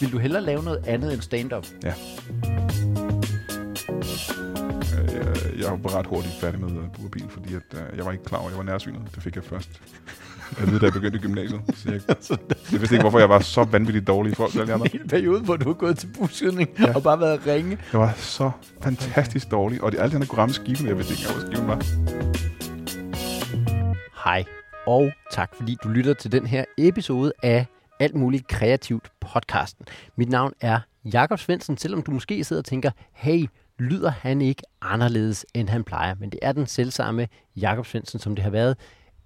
[0.00, 1.66] Vil du hellere lave noget andet end stand-up?
[1.84, 1.94] Ja.
[4.98, 8.12] Øh, Jeg, jeg var ret hurtigt færdig med uh, burbil, fordi at, uh, jeg var
[8.12, 9.00] ikke klar over, at jeg var nærsynet.
[9.14, 9.70] Det fik jeg først
[10.58, 11.60] at vide, da jeg begyndte gymnasiet.
[11.74, 12.00] Så jeg,
[12.72, 14.86] jeg vidste ikke, hvorfor jeg var så vanvittigt dårlig i forhold til alle andre.
[15.02, 16.94] En periode, hvor du har gået til buskydning ja.
[16.94, 17.78] og bare været ringe.
[17.92, 18.50] Jeg var så
[18.82, 21.82] fantastisk dårlig, og det alle andre kunne ramme skiven, jeg vidste ikke, hvor skiven var.
[24.24, 24.44] Hej,
[24.86, 27.66] og tak fordi du lytter til den her episode af
[28.00, 29.86] Alt Muligt Kreativt podcasten.
[30.16, 33.46] Mit navn er Jakob Svendsen, selvom du måske sidder og tænker, hey,
[33.78, 36.14] lyder han ikke anderledes, end han plejer?
[36.14, 38.76] Men det er den selvsamme Jakob Svendsen, som det har været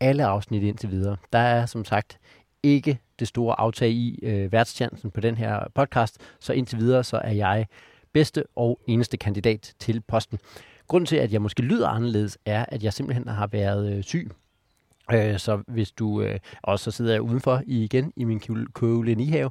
[0.00, 1.16] alle afsnit indtil videre.
[1.32, 2.18] Der er som sagt
[2.62, 7.16] ikke det store aftag i øh, værtschancen på den her podcast, så indtil videre så
[7.16, 7.66] er jeg
[8.12, 10.38] bedste og eneste kandidat til posten.
[10.86, 14.30] Grunden til, at jeg måske lyder anderledes, er, at jeg simpelthen har været øh, syg.
[15.14, 18.40] Øh, så hvis du, øh, også så sidder jeg udenfor i, igen i min
[18.72, 19.50] kolonihave,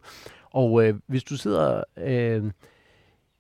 [0.53, 2.43] og øh, hvis du sidder, øh,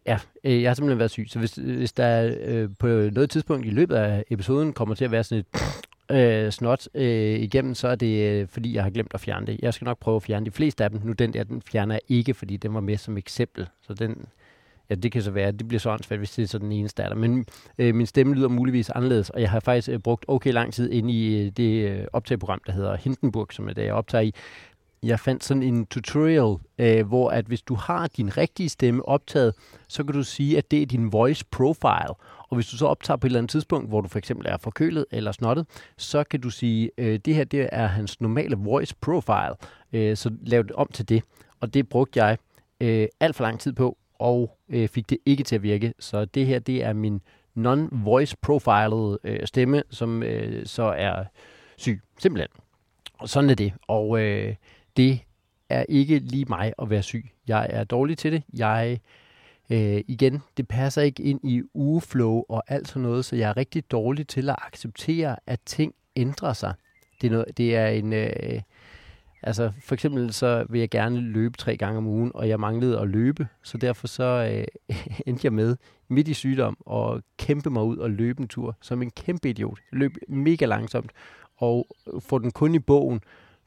[0.05, 3.65] ja, øh, jeg har simpelthen været syg, så hvis, hvis der øh, på noget tidspunkt
[3.65, 5.59] i løbet af episoden kommer til at være sådan et
[6.11, 9.59] øh, snot øh, igennem, så er det øh, fordi, jeg har glemt at fjerne det.
[9.61, 11.01] Jeg skal nok prøve at fjerne de fleste af dem.
[11.03, 13.67] Nu den der, den fjerner jeg ikke, fordi den var med som eksempel.
[13.81, 14.25] Så den,
[14.89, 17.03] ja, det kan så være, det bliver så åndssvagt, hvis det er så den eneste
[17.03, 17.15] af.
[17.15, 17.45] Men
[17.77, 20.91] øh, min stemme lyder muligvis anderledes, og jeg har faktisk øh, brugt okay lang tid
[20.91, 24.33] ind i øh, det øh, optageprogram, der hedder Hindenburg, som er det, jeg optager i.
[25.03, 29.53] Jeg fandt sådan en tutorial, øh, hvor at hvis du har din rigtige stemme optaget,
[29.87, 32.13] så kan du sige, at det er din voice profile.
[32.49, 34.57] Og hvis du så optager på et eller andet tidspunkt, hvor du for eksempel er
[34.57, 35.65] forkølet eller snottet,
[35.97, 39.55] så kan du sige, øh, det her det er hans normale voice profile.
[39.93, 41.23] Øh, så lav det om til det.
[41.59, 42.37] Og det brugte jeg
[42.81, 45.93] øh, alt for lang tid på, og øh, fik det ikke til at virke.
[45.99, 47.21] Så det her det er min
[47.57, 51.23] non-voice profiled øh, stemme, som øh, så er
[51.77, 52.01] syg.
[52.19, 52.49] Simpelthen.
[53.13, 53.73] Og sådan er det.
[53.87, 54.55] Og øh,
[54.97, 55.19] det
[55.69, 57.29] er ikke lige mig at være syg.
[57.47, 58.43] Jeg er dårlig til det.
[58.53, 58.99] Jeg
[59.69, 63.57] øh, igen, det passer ikke ind i ugeflow og alt sådan noget, så jeg er
[63.57, 66.73] rigtig dårlig til at acceptere, at ting ændrer sig.
[67.21, 68.13] Det er, noget, det er en...
[68.13, 68.61] Øh,
[69.43, 72.99] altså, for eksempel så vil jeg gerne løbe tre gange om ugen, og jeg manglede
[72.99, 74.23] at løbe, så derfor så
[74.53, 75.77] øh, endte jeg med
[76.07, 79.79] midt i sygdom og kæmpe mig ud og løbe en tur som en kæmpe idiot.
[79.91, 81.11] Løb mega langsomt
[81.57, 81.87] og
[82.19, 83.21] få den kun i bogen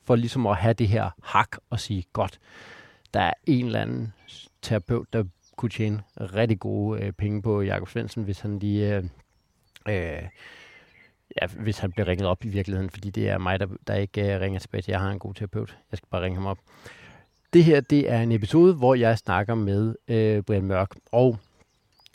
[0.04, 2.38] for ligesom at have det her hak og sige, godt,
[3.14, 4.12] der er en eller anden
[4.62, 5.24] terapeut, der
[5.56, 8.96] kunne tjene rigtig gode øh, penge på Jakob Svendsen, hvis han lige...
[8.96, 9.04] Øh,
[9.88, 10.22] øh,
[11.40, 14.34] ja, hvis han bliver ringet op i virkeligheden, fordi det er mig, der, der ikke
[14.34, 14.92] øh, ringer tilbage til.
[14.92, 15.76] Jeg har en god terapeut.
[15.90, 16.58] Jeg skal bare ringe ham op.
[17.52, 20.90] Det her, det er en episode, hvor jeg snakker med øh, Brian Mørk.
[21.12, 21.38] Og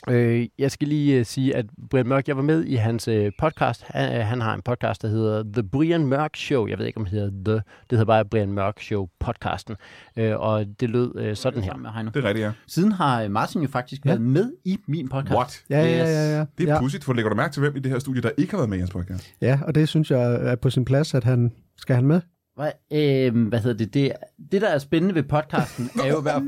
[0.08, 3.32] øh, jeg skal lige øh, sige, at Brian Mørk, jeg var med i hans øh,
[3.38, 3.84] podcast.
[3.86, 6.66] Han, øh, han har en podcast, der hedder The Brian Mørk Show.
[6.66, 7.54] Jeg ved ikke, om det hedder The.
[7.54, 9.76] Det hedder bare Brian Mørk Show podcasten.
[10.16, 11.76] Øh, og det lød øh, sådan her.
[11.76, 12.10] Med Heino.
[12.14, 12.52] Det er rigtigt, ja.
[12.66, 14.10] Siden har øh, Martin jo faktisk Ja.
[14.10, 15.34] været med i min podcast.
[15.34, 15.62] What?
[15.70, 16.44] Ja, ja, ja, ja.
[16.58, 16.80] Det er ja.
[16.80, 18.68] pudsigt, for lægger du mærke til, hvem i det her studie, der ikke har været
[18.70, 19.34] med i hans podcast?
[19.40, 22.20] ja, og det synes jeg er på sin plads, at han skal han med.
[22.56, 23.94] Hvad, øh, hvad hedder det?
[23.94, 24.12] det?
[24.52, 26.42] Det, der er spændende ved podcasten, er jo i hvert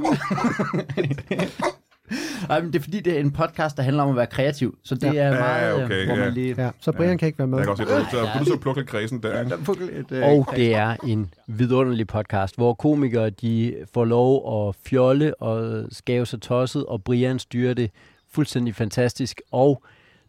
[0.95, 1.77] fald...
[2.51, 4.79] Ej, men det er fordi, det er en podcast, der handler om at være kreativ.
[4.85, 5.23] Så det Ja.
[5.23, 6.25] er Ja, meget, okay, øh, hvor ja.
[6.25, 6.55] man lige...
[6.59, 7.17] Ja, så Brian Ja.
[7.17, 7.59] kan ikke være med.
[7.59, 9.41] Jeg kan også se, at du, du, så plukke lidt kredsen der.
[9.41, 10.17] ikke?
[10.17, 15.85] Øh, Og det er en vidunderlig podcast, hvor komikere de får lov at fjolle og
[15.93, 17.91] skave sig tosset, og Brian styrer det
[18.33, 19.41] fuldstændig fantastisk.
[19.53, 19.83] Og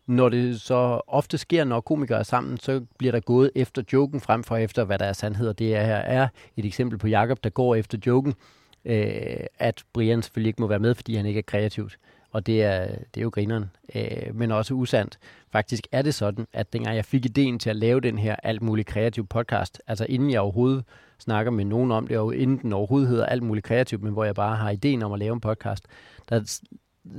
[0.08, 4.20] når det så ofte sker, når komikere er sammen, så bliver der gået efter joken
[4.22, 5.48] frem for efter, hvad der er sandhed.
[5.48, 6.28] Og det er her er
[6.58, 8.34] et eksempel på Jakob der går efter joken,
[8.86, 11.98] øh, at Brian selvfølgelig ikke må være med, fordi han ikke er kreativt.
[12.32, 15.20] Og det er, det er jo grineren, øh, men også usandt.
[15.52, 18.62] Faktisk er det sådan, at dengang jeg fik ideen til at lave den her alt
[18.62, 20.84] muligt kreativ podcast, altså inden jeg overhovedet
[21.20, 24.24] snakker med nogen om det, og inden den overhovedet hedder alt muligt kreativt, men hvor
[24.24, 25.88] jeg bare har ideen om at lave en podcast,
[26.30, 26.62] der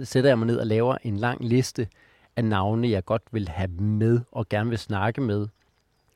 [0.02, 1.88] sætter jeg mig ned og laver en lang liste
[2.36, 5.48] af navne, jeg godt vil have med og gerne vil snakke med.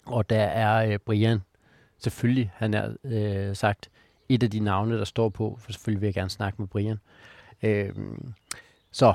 [0.06, 1.38] Og der er øh, Brian,
[1.98, 3.90] selvfølgelig, han er øh, sagt,
[4.28, 6.98] et af de navne, der står på, for selvfølgelig vil jeg gerne snakke med Brian.
[7.62, 7.92] Øh,
[8.92, 9.14] så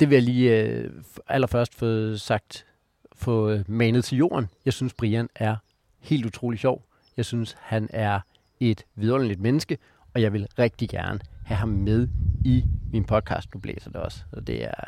[0.00, 0.90] det vil jeg lige øh,
[1.26, 2.66] allerførst få sagt,
[3.12, 4.48] få øh, manet til jorden.
[4.64, 5.56] Jeg synes, Brian er
[6.00, 6.84] helt utrolig sjov.
[7.16, 8.20] Jeg synes, han er
[8.60, 9.78] et vidunderligt menneske,
[10.14, 12.08] og jeg vil rigtig gerne have ham med
[12.44, 13.54] i min podcast.
[13.54, 14.84] Nu blæser det også, og det er,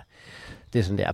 [0.72, 1.12] det er sådan, det er.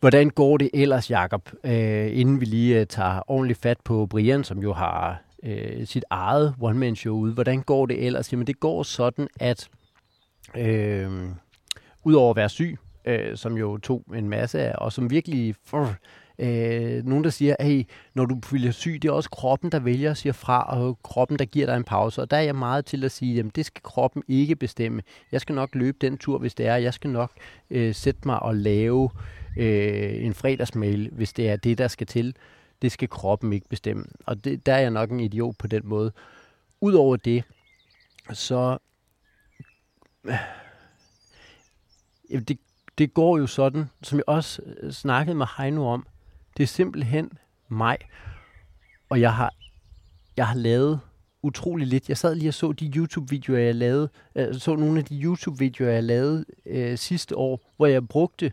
[0.00, 4.44] Hvordan går det ellers, Jakob, øh, inden vi lige øh, tager ordentligt fat på Brian,
[4.44, 7.32] som jo har øh, sit eget one-man-show ude.
[7.32, 8.32] Hvordan går det ellers?
[8.32, 9.68] Jamen, det går sådan, at
[10.56, 11.28] øh,
[12.04, 15.94] udover at være syg, øh, som jo tog en masse af, og som virkelig Frr,
[16.38, 17.84] Øh, nogen, der siger, hey,
[18.14, 21.38] når du bliver syg, det er også kroppen, der vælger at sige fra, og kroppen,
[21.38, 22.22] der giver dig en pause.
[22.22, 25.02] Og der er jeg meget til at sige, jamen det skal kroppen ikke bestemme.
[25.32, 26.76] Jeg skal nok løbe den tur, hvis det er.
[26.76, 27.32] Jeg skal nok
[27.70, 29.10] øh, sætte mig og lave
[29.56, 32.34] øh, en fredagsmail, hvis det er det, der skal til.
[32.82, 34.04] Det skal kroppen ikke bestemme.
[34.26, 36.12] Og det, der er jeg nok en idiot på den måde.
[36.80, 37.44] Udover det,
[38.32, 38.78] så...
[42.30, 42.58] Øh, det,
[42.98, 46.06] det går jo sådan, som jeg også øh, snakkede med Heino om.
[46.56, 47.30] Det er simpelthen
[47.68, 47.98] mig.
[49.08, 49.54] Og jeg har,
[50.36, 51.00] jeg har lavet
[51.42, 52.08] utrolig lidt.
[52.08, 54.08] Jeg sad lige og så de YouTube-videoer, jeg lavede.
[54.34, 58.52] Jeg så nogle af de YouTube-videoer, jeg lavede øh, sidste år, hvor jeg brugte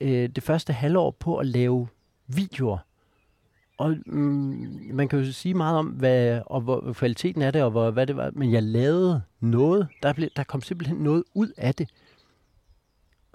[0.00, 1.88] øh, det første halvår på at lave
[2.26, 2.78] videoer.
[3.78, 7.70] Og mm, man kan jo sige meget om, hvad, og hvor kvaliteten af det, og
[7.70, 9.88] hvor, hvad det var, men jeg lavede noget.
[10.02, 11.90] Der, blev, der kom simpelthen noget ud af det.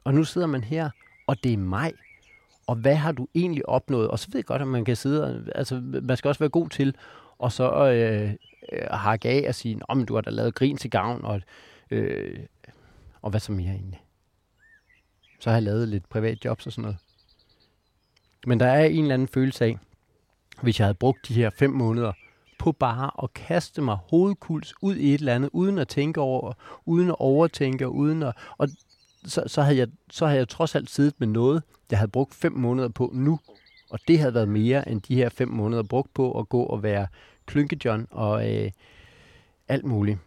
[0.03, 0.89] Og nu sidder man her,
[1.27, 1.93] og det er mig.
[2.67, 4.07] Og hvad har du egentlig opnået?
[4.07, 6.49] Og så ved jeg godt, at man kan sidde, og, altså man skal også være
[6.49, 6.95] god til,
[7.37, 8.33] og så øh,
[8.71, 11.41] øh, hakke af og sige, men du har da lavet grin til gavn, og,
[11.91, 12.39] øh,
[13.21, 14.01] og hvad så mere egentlig?
[15.39, 16.97] Så har jeg lavet lidt privat jobs og sådan noget.
[18.47, 19.77] Men der er en eller anden følelse af,
[20.61, 22.13] hvis jeg havde brugt de her fem måneder
[22.59, 26.53] på bare at kaste mig hovedkuls ud i et eller andet, uden at tænke over,
[26.85, 28.67] uden at overtænke, uden at, og
[29.25, 32.33] så, så, havde jeg, så havde jeg trods alt siddet med noget, jeg havde brugt
[32.33, 33.39] fem måneder på nu,
[33.89, 36.83] og det havde været mere end de her fem måneder brugt på at gå og
[36.83, 37.07] være
[37.45, 38.71] klynkejohn og øh,
[39.67, 40.19] alt muligt.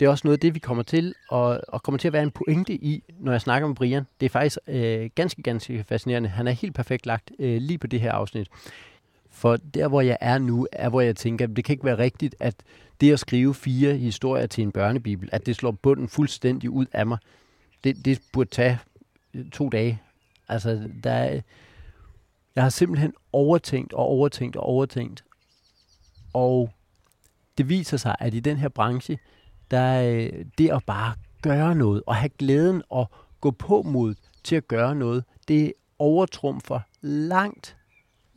[0.00, 2.22] Det er også noget af det, vi kommer til, og, og kommer til at være
[2.22, 4.06] en pointe i, når jeg snakker med Brian.
[4.20, 6.28] Det er faktisk øh, ganske, ganske fascinerende.
[6.28, 8.48] Han er helt perfekt lagt øh, lige på det her afsnit.
[9.30, 11.98] For der, hvor jeg er nu, er, hvor jeg tænker, at det kan ikke være
[11.98, 12.54] rigtigt, at
[13.00, 17.06] det at skrive fire historier til en børnebibel, at det slår bunden fuldstændig ud af
[17.06, 17.18] mig.
[17.84, 18.78] Det, det burde tage
[19.34, 20.02] øh, to dage.
[20.48, 21.40] Altså, der er,
[22.54, 25.24] jeg har simpelthen overtænkt og overtænkt og overtænkt.
[26.32, 26.70] Og
[27.58, 29.18] det viser sig, at i den her branche,
[29.70, 33.10] der er øh, det at bare gøre noget, og have glæden og
[33.40, 37.76] gå på mod til at gøre noget, det overtrumfer langt,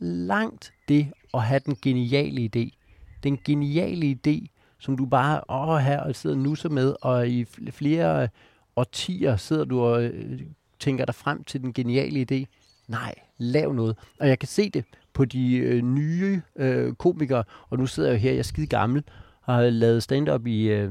[0.04, 2.78] langt det at have den geniale idé.
[3.22, 4.46] Den geniale idé,
[4.78, 8.28] som du bare åh, her og sidder nu så med, og i flere
[8.76, 10.40] årtier sidder du og øh,
[10.80, 12.44] tænker dig frem til den geniale idé.
[12.88, 13.96] Nej, lav noget.
[14.20, 18.14] Og jeg kan se det på de øh, nye øh, komikere, og nu sidder jeg
[18.14, 19.04] jo her, jeg er skide gammel,
[19.42, 20.90] og har lavet stand-up i, øh,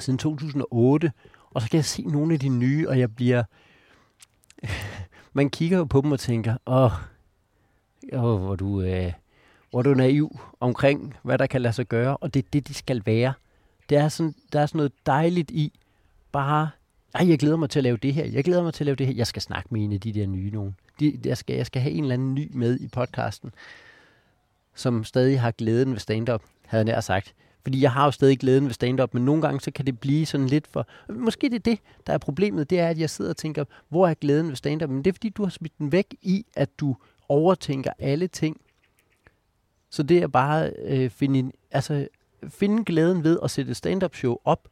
[0.00, 1.12] siden 2008,
[1.50, 3.42] og så kan jeg se nogle af de nye, og jeg bliver...
[5.36, 6.90] Man kigger jo på dem og tænker, åh,
[8.12, 8.82] åh hvor du...
[8.82, 9.12] Øh,
[9.74, 12.68] hvor du er naiv omkring, hvad der kan lade sig gøre, og det er det,
[12.68, 13.32] de skal være.
[13.88, 15.72] Det er sådan, der er sådan noget dejligt i,
[16.32, 16.70] bare,
[17.14, 18.96] ej, jeg glæder mig til at lave det her, jeg glæder mig til at lave
[18.96, 20.76] det her, jeg skal snakke med en af de der nye nogen.
[21.00, 23.50] De, jeg, skal, jeg skal have en eller anden ny med i podcasten,
[24.74, 27.34] som stadig har glæden ved stand-up, havde jeg nær sagt.
[27.62, 30.26] Fordi jeg har jo stadig glæden ved stand-up, men nogle gange så kan det blive
[30.26, 30.86] sådan lidt for...
[31.08, 34.08] Måske det er det, der er problemet, det er, at jeg sidder og tænker, hvor
[34.08, 34.90] er glæden ved stand-up?
[34.90, 36.96] Men det er fordi, du har smidt den væk i, at du
[37.28, 38.60] overtænker alle ting.
[39.90, 42.08] Så det er bare øh, finde, altså,
[42.48, 44.68] finde glæden ved at sætte et stand-up show op.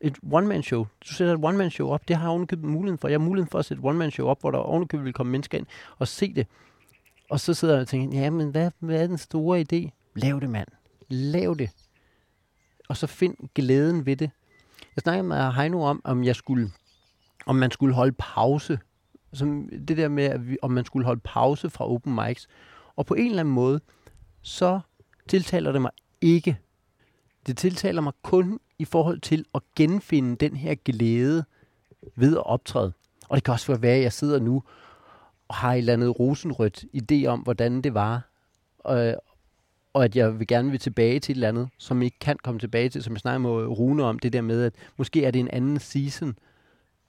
[0.00, 0.86] Et one-man-show.
[1.08, 2.08] Du sætter et one-man-show op.
[2.08, 3.08] Det har jeg ovenikøbet muligheden for.
[3.08, 5.58] Jeg har muligheden for at sætte et one-man-show op, hvor der ovenikøbet vil komme mennesker
[5.58, 5.66] ind
[5.98, 6.46] og se det.
[7.30, 9.90] Og så sidder jeg og tænker, ja, men hvad, hvad er den store idé?
[10.14, 10.68] Lav det, mand.
[11.08, 11.70] Lav det
[12.88, 14.30] og så find glæden ved det.
[14.96, 16.70] Jeg snakkede med Heino om, om jeg skulle,
[17.46, 18.78] om man skulle holde pause.
[19.32, 22.48] Som det der med, at vi, om man skulle holde pause fra open mics.
[22.96, 23.80] Og på en eller anden måde,
[24.42, 24.80] så
[25.28, 25.90] tiltaler det mig
[26.20, 26.58] ikke.
[27.46, 31.44] Det tiltaler mig kun i forhold til at genfinde den her glæde
[32.16, 32.92] ved at optræde.
[33.28, 34.62] Og det kan også være, at jeg sidder nu
[35.48, 38.30] og har et eller andet rosenrødt idé om, hvordan det var.
[38.78, 39.14] Og,
[39.92, 42.60] og at jeg vil gerne vil tilbage til et eller andet, som ikke kan komme
[42.60, 45.40] tilbage til, som jeg snakker med Rune om, det der med, at måske er det
[45.40, 46.38] en anden season,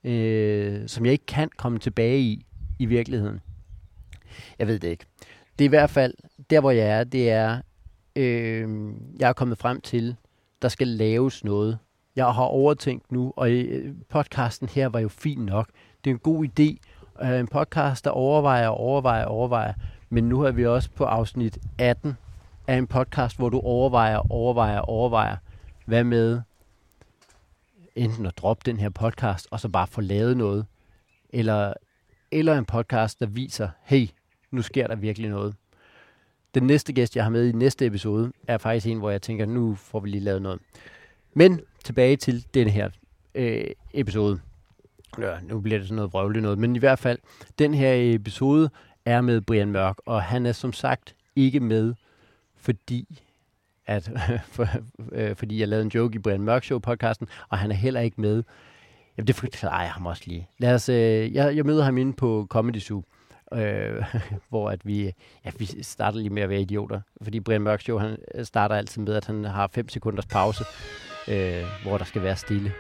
[0.08, 2.46] øh, som jeg ikke kan komme tilbage i,
[2.80, 3.40] i virkeligheden.
[4.60, 5.06] Jeg ved det ikke.
[5.60, 6.14] Det er i hvert fald,
[6.50, 7.62] der hvor jeg er, det er,
[8.16, 10.16] øh, jeg er kommet frem til,
[10.62, 11.78] der skal laves noget.
[12.16, 15.70] Jeg har overtænkt nu, og øh, podcasten her var jo fin nok.
[16.04, 16.78] Det er en god idé.
[17.26, 19.74] Øh, en podcast, der overvejer, overvejer, overvejer.
[20.10, 22.18] Men nu er vi også på afsnit 18,
[22.68, 25.36] af en podcast, hvor du overvejer, overvejer, overvejer,
[25.86, 26.42] hvad med
[27.98, 30.66] enten at droppe den her podcast, og så bare få lavet noget,
[31.30, 31.74] eller,
[32.32, 34.08] eller en podcast, der viser, hey,
[34.52, 35.56] nu sker der virkelig noget.
[36.56, 39.46] Den næste gæst, jeg har med i næste episode, er faktisk en, hvor jeg tænker,
[39.46, 40.60] nu får vi lige lavet noget.
[41.34, 42.90] Men tilbage til den her
[43.36, 44.40] øh, episode.
[45.20, 47.20] Ja, nu bliver det sådan noget vrøvligt noget, men i hvert fald,
[47.60, 48.70] den her episode
[49.06, 51.94] er med Brian Mørk, og han er som sagt ikke med,
[52.56, 53.22] fordi
[53.88, 54.12] at,
[54.56, 54.68] for,
[55.12, 58.02] øh, fordi jeg lavede en joke i Brian Mørk Show podcasten, og han er heller
[58.02, 58.44] ikke med.
[59.18, 60.48] Jamen, det forklarer jeg ham også lige.
[60.58, 63.04] Lad os, øh, jeg, jeg møder ham inde på Comedy Zoo,
[63.54, 64.06] øh,
[64.50, 65.14] hvor at vi,
[65.46, 67.02] ja, vi starter lige med at være idioter.
[67.22, 70.64] Fordi Brian Mørk Show, han øh, starter altid med, at han har 5 sekunders pause,
[71.28, 72.72] øh, hvor der skal være stille.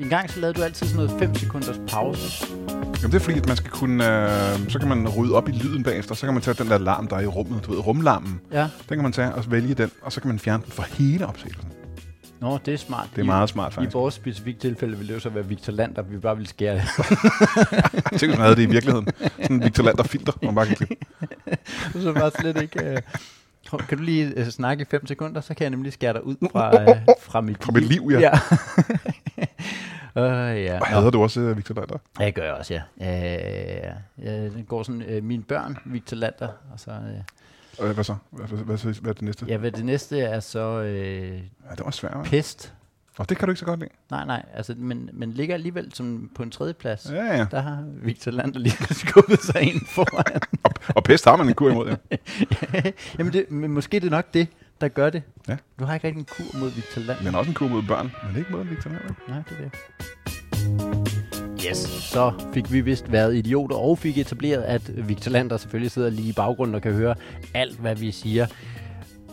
[0.00, 2.46] En gang så lavede du altid sådan noget 5 sekunders pause.
[2.68, 4.22] Jamen, det er fordi, at man skal kunne...
[4.54, 6.14] Øh, så kan man rydde op i lyden bagefter.
[6.14, 7.64] Så kan man tage den der larm, der er i rummet.
[7.66, 8.40] Du ved, rumlarmen.
[8.52, 8.62] Ja.
[8.62, 11.26] Den kan man tage og vælge den, og så kan man fjerne den fra hele
[11.26, 11.68] optagelsen.
[12.40, 13.08] Nå, det er smart.
[13.10, 13.94] Det er I, meget smart, I faktisk.
[13.94, 16.74] vores specifikke tilfælde ville det jo så være Victor Land, der vi bare ville skære
[18.18, 19.08] Tænk, hvis man havde det i virkeligheden.
[19.42, 20.96] Sådan en Victor Lander filter, man bare kan klippe.
[22.02, 22.84] så var slet ikke...
[22.84, 22.98] Øh,
[23.88, 26.36] kan du lige øh, snakke i 5 sekunder, så kan jeg nemlig skære dig ud
[26.52, 28.20] fra, øh, fra mit Fra mit liv, ja.
[28.20, 28.30] ja.
[30.16, 30.22] uh,
[30.62, 30.78] ja.
[30.80, 31.98] Og hader du også øh, Victor Lander?
[32.20, 32.82] Ja, det gør jeg også, ja.
[33.00, 33.94] Øh,
[34.24, 36.90] ja det går sådan, øh, mine børn, Victor Lander, og så...
[36.90, 38.14] Øh, Og hvad så?
[38.30, 39.46] Hvad, hvad, hvad, hvad, er det næste?
[39.48, 41.28] ja, hvad det næste er så øh,
[41.70, 42.16] Ja, det var svært.
[42.24, 42.74] pest.
[43.18, 43.90] Og det kan du ikke så godt lide.
[44.10, 47.10] Nej, nej, altså, men, men ligger alligevel som på en tredje plads.
[47.12, 47.46] Ja, ja.
[47.50, 50.40] Der har Victor Lander lige skubbet sig ind foran.
[50.62, 52.16] Og, og pest har man en kur imod, ja.
[53.18, 54.48] Jamen, det, men måske det er nok det,
[54.84, 55.22] der gør det.
[55.48, 55.56] Ja.
[55.78, 57.22] Du har ikke rigtig en kur mod Victor Lander.
[57.22, 58.12] Men også en kur mod børn.
[58.28, 59.14] Men ikke mod Victor Lander.
[59.28, 59.72] Nej, det er det.
[61.70, 66.10] Yes, så fik vi vist været idioter og fik etableret, at Victor Lander selvfølgelig sidder
[66.10, 67.14] lige i baggrunden og kan høre
[67.54, 68.46] alt, hvad vi siger.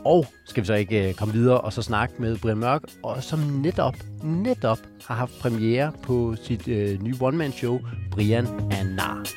[0.05, 3.23] Og skal vi så ikke øh, komme videre og så snakke med Brian Mørk, og
[3.23, 7.79] som netop, netop har haft premiere på sit øh, nye one-man-show,
[8.11, 9.27] Brian er nar.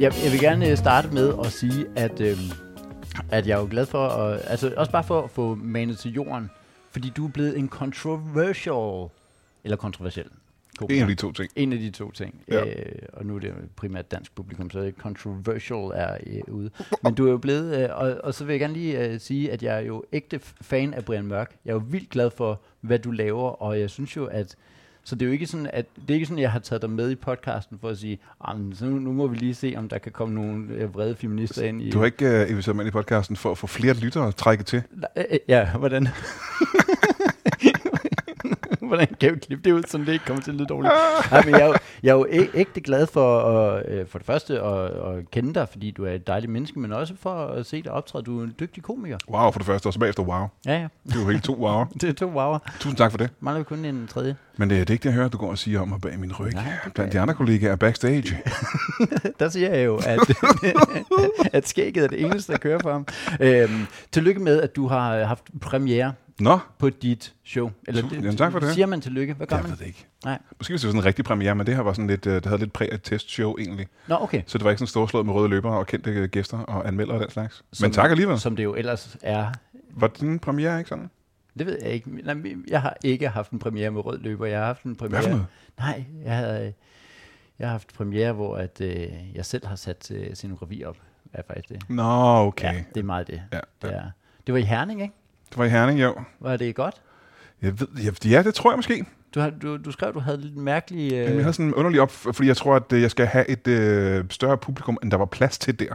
[0.00, 2.38] Jeg, jeg vil gerne øh, starte med at sige, at, øh,
[3.30, 6.12] at jeg er jo glad for, at, altså også bare for at få manet til
[6.12, 6.50] jorden,
[6.90, 9.08] fordi du er blevet en controversial,
[9.64, 10.26] eller kontroversiel.
[10.90, 11.50] En af de to ting.
[11.56, 12.42] En af de to ting.
[12.48, 12.64] Ja.
[12.64, 12.74] Øh,
[13.12, 16.70] og nu er det primært dansk publikum, så controversial er øh, ude.
[17.02, 19.52] Men du er jo blevet, øh, og, og så vil jeg gerne lige øh, sige,
[19.52, 21.56] at jeg er jo ægte fan af Brian Mørk.
[21.64, 24.56] Jeg er jo vildt glad for, hvad du laver, og jeg synes jo, at
[25.08, 26.82] så det er jo ikke sådan, at det er ikke sådan, at jeg har taget
[26.82, 29.74] dig med i podcasten for at sige, "Ah, så nu, nu må vi lige se,
[29.76, 31.90] om der kan komme nogle øh, vrede feminister ind i...
[31.90, 34.34] Du har ikke uh, inviteret mig ind i podcasten for at få flere lyttere at
[34.34, 34.82] trække til.
[35.16, 36.08] Øh, øh, Ja, hvordan?
[38.88, 40.94] hvordan kan jeg klippe det ud, så det ikke kommer til at lyde dårligt?
[41.30, 44.26] Nej, men jeg, er jo, jeg er jo ægte glad for, at, øh, for det
[44.26, 47.66] første at, at kende dig, fordi du er et dejligt menneske, men også for at
[47.66, 48.24] se dig optræde.
[48.24, 49.18] Du er en dygtig komiker.
[49.30, 50.46] Wow, for det første, og så bagefter wow.
[50.66, 50.88] Ja, ja.
[51.06, 51.84] Det er jo helt to wow.
[52.00, 52.58] Det er to wower.
[52.80, 53.30] Tusind tak for det.
[53.40, 54.36] Mangler vi kun en tredje.
[54.56, 56.18] Men det er det ikke det, jeg hører, du går og siger om mig bag
[56.18, 56.52] min ryg.
[56.52, 56.64] Nej,
[56.94, 58.38] Blandt de andre kollegaer er backstage.
[59.40, 60.18] Der siger jeg jo, at,
[61.56, 63.06] at skægget er det eneste, der kører for ham.
[63.40, 67.70] Øhm, tillykke med, at du har haft premiere Nå, på dit show.
[67.88, 68.74] Eller Tusind- jamen, tak for det.
[68.74, 69.34] Siger man tillykke?
[69.34, 69.70] Hvad gør jeg man?
[69.70, 70.06] ved det ikke.
[70.24, 70.38] Nej.
[70.58, 72.34] Måske hvis det var sådan en rigtig premiere, men det her var sådan lidt, øh,
[72.34, 73.86] det havde lidt præg af et testshow egentlig.
[74.08, 74.42] Nå, okay.
[74.46, 77.16] Så det var ikke sådan storslået med røde løbere og kendte øh, gæster og anmeldere
[77.16, 77.64] og den slags.
[77.72, 78.38] Som- Men tak alligevel.
[78.40, 79.52] Som det jo ellers er
[79.90, 81.10] Var din premiere ikke sådan?
[81.58, 82.10] Det ved jeg ikke.
[82.24, 84.46] Nej, men jeg har ikke haft en premiere med rød løber.
[84.46, 85.22] Jeg har haft en Hvad premiere.
[85.22, 85.46] for noget?
[85.78, 86.72] Nej, jeg havde,
[87.58, 90.96] jeg har haft premiere, hvor at, øh, jeg selv har sat øh, scenografi op.
[91.32, 91.90] Er faktisk det.
[91.90, 92.02] Nå,
[92.46, 92.74] okay.
[92.74, 93.42] Ja, det er meget det.
[93.52, 93.94] Ja, Det, ja.
[93.94, 94.10] er.
[94.46, 95.14] det var i Herning, ikke?
[95.50, 96.14] Det var i Herning, jo.
[96.40, 96.94] Var det godt?
[97.62, 97.86] Jeg ved,
[98.24, 99.04] ja, ja, det tror jeg måske.
[99.34, 101.16] Du, har, du, du skrev, du havde lidt mærkelige...
[101.22, 101.30] Øh.
[101.30, 103.48] Øh, Jeg havde sådan en underlig op, fordi jeg tror, at øh, jeg skal have
[103.50, 105.94] et øh, større publikum, end der var plads til der,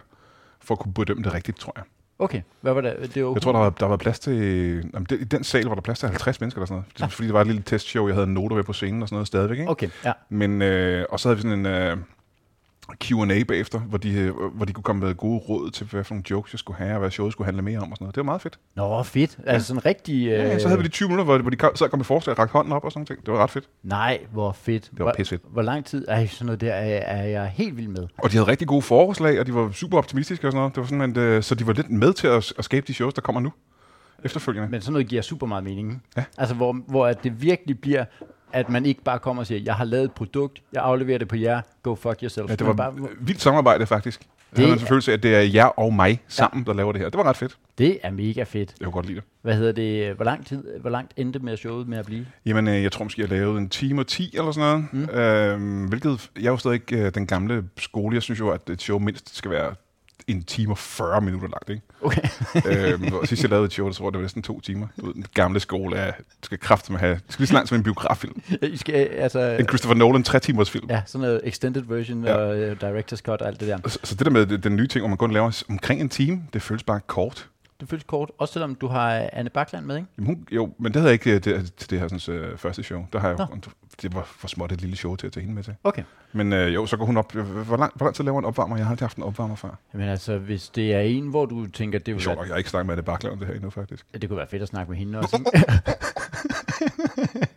[0.61, 1.83] for at kunne bedømme det rigtigt, tror jeg.
[2.19, 3.15] okay, hvad var det?
[3.15, 4.33] det var Jeg tror, der var, der var plads til...
[4.93, 7.09] Jamen, det, I den sal var der plads til 50 mennesker eller sådan noget.
[7.09, 9.15] Det, fordi det var et lille testshow, jeg havde noter ved på scenen og sådan
[9.15, 9.71] noget stadigvæk, ikke?
[9.71, 10.11] Okay, ja.
[10.29, 11.97] Men, øh, og så havde vi sådan en øh,
[13.03, 16.13] Q&A bagefter, hvor de, øh, hvor de kunne komme med gode råd til, hvad for
[16.13, 18.15] nogle jokes jeg skulle have, og hvad showet skulle handle mere om og sådan noget.
[18.15, 18.59] Det var meget fedt.
[18.75, 19.37] Nå, fedt.
[19.45, 20.25] Altså sådan rigtig...
[20.25, 21.99] Ja, ja, så havde vi de 20 minutter, hvor, hvor de kom- sad og kom
[21.99, 23.25] med forslag og rakte hånden op og sådan noget.
[23.25, 23.69] Det var ret fedt.
[23.83, 24.83] Nej, hvor fedt.
[24.83, 25.41] Det var hvor, pissefedt.
[25.51, 26.05] Hvor lang tid?
[26.07, 28.07] Ej, sådan noget der er, er jeg helt vild med.
[28.17, 30.75] Og de havde rigtig gode forslag, og de var super optimistiske og sådan noget.
[30.75, 32.93] Det var sådan, at, øh, så de var lidt med til at, at skabe de
[32.93, 33.51] shows, der kommer nu.
[34.25, 34.69] Efterfølgende.
[34.69, 36.03] Men sådan noget giver super meget mening.
[36.17, 36.23] Ja.
[36.37, 38.05] Altså, hvor, hvor at det virkelig bliver,
[38.53, 41.27] at man ikke bare kommer og siger, jeg har lavet et produkt, jeg afleverer det
[41.27, 42.49] på jer, go fuck yourself.
[42.49, 44.19] Ja, det var bare, vildt samarbejde, faktisk.
[44.19, 46.65] Det Det havde man er- en følelse af, at det er jer og mig sammen,
[46.65, 47.09] der laver det her.
[47.09, 47.57] Det var ret fedt.
[47.77, 48.73] det er mega fedt.
[48.79, 49.23] Jeg kunne godt lide det.
[49.41, 50.15] Hvad hedder det?
[50.15, 52.25] Hvor lang tid, hvor langt endte med showet med at blive?
[52.45, 55.09] Jamen, øh, jeg tror måske, jeg lavede en time og 10 eller sådan noget.
[55.11, 55.15] Mm.
[55.17, 58.13] Øhm, hvilket, jeg er jo stadig ikke øh, den gamle skole.
[58.15, 59.75] Jeg synes jo, at et show mindst skal være
[60.27, 61.69] en time og 40 minutter langt.
[61.69, 61.81] Ikke?
[62.03, 62.93] Okay.
[62.93, 64.87] øhm, og sidst jeg lavede et show, tror jeg, det var næsten to timer.
[65.01, 66.11] Du ved, Den gamle skole er,
[66.43, 68.41] skal kraft med have, det skal lige så langt som en biograffilm.
[68.61, 70.85] I skal, altså, En Christopher Nolan tre timers film.
[70.89, 72.33] ja, sådan noget extended version Ja.
[72.35, 73.77] og uh, director's cut og alt det der.
[73.89, 76.41] Så, så det der med den nye ting, hvor man kun laver omkring en time,
[76.53, 77.47] det føles bare kort.
[77.83, 80.07] Det føles kort, også selvom du har Anne Bakland med, ikke?
[80.17, 82.57] Jamen, hun, jo, men det havde jeg ikke øh, det, til det her sådan, uh,
[82.57, 83.05] første show.
[83.13, 83.47] Der har jeg jo
[84.01, 85.75] det var for småt et lille show til at tage hende med til.
[85.83, 86.03] Okay.
[86.33, 87.33] Men øh, jo, så går hun op.
[87.33, 88.77] Hvor lang, hvor lang tid laver en opvarmer?
[88.77, 89.69] Jeg har aldrig haft en opvarmer før.
[89.93, 92.57] Jamen altså, hvis det er en, hvor du tænker, det, vil sjovt, være, jeg har
[92.57, 94.05] ikke snakket med det baklaven det her endnu, faktisk.
[94.13, 95.37] det kunne være fedt at snakke med hende også.
[95.45, 95.51] ikke?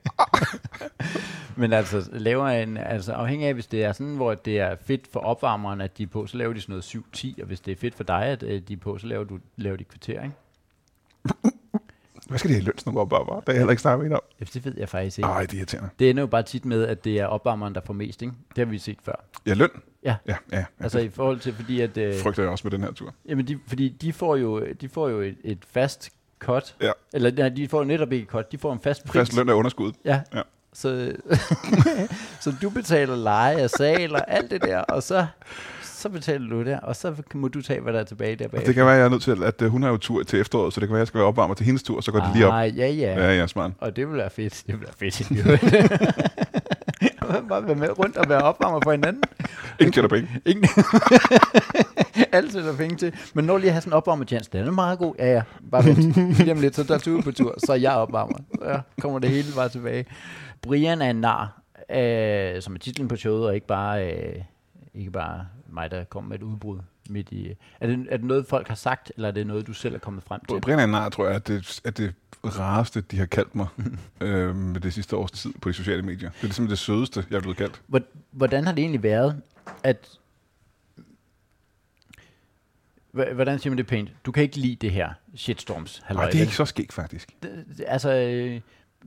[1.56, 5.06] Men altså, laver en, altså afhængig af, hvis det er sådan, hvor det er fedt
[5.12, 7.72] for opvarmeren, at de er på, så laver de sådan noget 7-10, og hvis det
[7.72, 10.22] er fedt for dig, at øh, de er på, så laver, du, laver de kvarter,
[10.22, 10.34] ikke?
[12.28, 13.34] Hvad skal de have i løn, sådan nogle opvarmer?
[13.34, 14.20] Det har jeg heller ikke snakket om.
[14.40, 15.28] Ja, det ved jeg faktisk ikke.
[15.28, 15.90] Ej, det er irriterende.
[15.98, 18.34] Det ender jo bare tit med, at det er opvarmeren, der får mest, ikke?
[18.48, 19.24] Det har vi set før.
[19.46, 19.68] Ja, løn?
[20.02, 20.16] Ja.
[20.28, 20.58] Ja, ja.
[20.58, 21.96] ja Altså i forhold til, fordi at...
[21.96, 23.14] Øh, frygter jeg også med den her tur.
[23.28, 26.76] Jamen, de, fordi de får jo, de får jo et, et fast cut.
[26.80, 26.90] Ja.
[27.14, 29.18] Eller nej, de får netop ikke et cut, de får en fast pris.
[29.18, 29.92] Fast løn er underskud.
[30.04, 30.20] Ja.
[30.34, 30.42] Ja.
[30.78, 31.12] Så,
[32.40, 35.26] så du betaler leje af sal og alt det der, og så,
[35.82, 38.66] så betaler du der, og så må du tage, hvad der er tilbage der bag.
[38.66, 40.80] Det kan være, jeg er nødt til, at, hun har jo tur til efteråret, så
[40.80, 42.52] det kan være, jeg skal være opvarmer til hendes tur, så går det lige op.
[42.52, 43.14] Ah, ja, ja.
[43.14, 43.70] Ja, ja, smart.
[43.78, 44.62] Og det vil være fedt.
[44.66, 45.92] Det vil være fedt.
[47.48, 49.22] Bare være med rundt og være opvarmer for hinanden.
[49.80, 50.28] Ingen tjener penge.
[50.46, 50.68] Ingen.
[52.32, 53.12] Altid der penge til.
[53.34, 55.14] Men når lige at have sådan en opvarmer-chance, den er meget god.
[55.18, 55.42] Ja, ja.
[55.70, 56.16] Bare vent.
[56.38, 58.38] Lige om lidt, så der er på tur, så jeg opvarmer.
[58.62, 60.04] Så kommer det hele bare tilbage.
[60.62, 61.60] Brian er en nar,
[61.90, 64.42] øh, som er titlen på showet, og ikke bare, øh,
[64.94, 67.54] ikke bare mig, der kommer med et udbrud midt i...
[67.80, 69.98] Er det, er det noget, folk har sagt, eller er det noget, du selv er
[69.98, 70.60] kommet frem til?
[70.60, 73.66] Brian er en nar, tror jeg, at det, at det rareste, de har kaldt mig
[74.20, 76.28] øh, med det sidste års tid på de sociale medier.
[76.30, 77.82] Det er simpelthen det sødeste, jeg er blevet kaldt.
[77.86, 79.42] Hvor- Hvordan har det egentlig været,
[79.82, 80.08] at...
[83.12, 84.12] Hvordan siger man det pænt?
[84.26, 86.02] Du kan ikke lide det her shitstorms.
[86.10, 87.36] Nej, det er ikke så skægt, faktisk.
[87.86, 88.60] Altså, øh,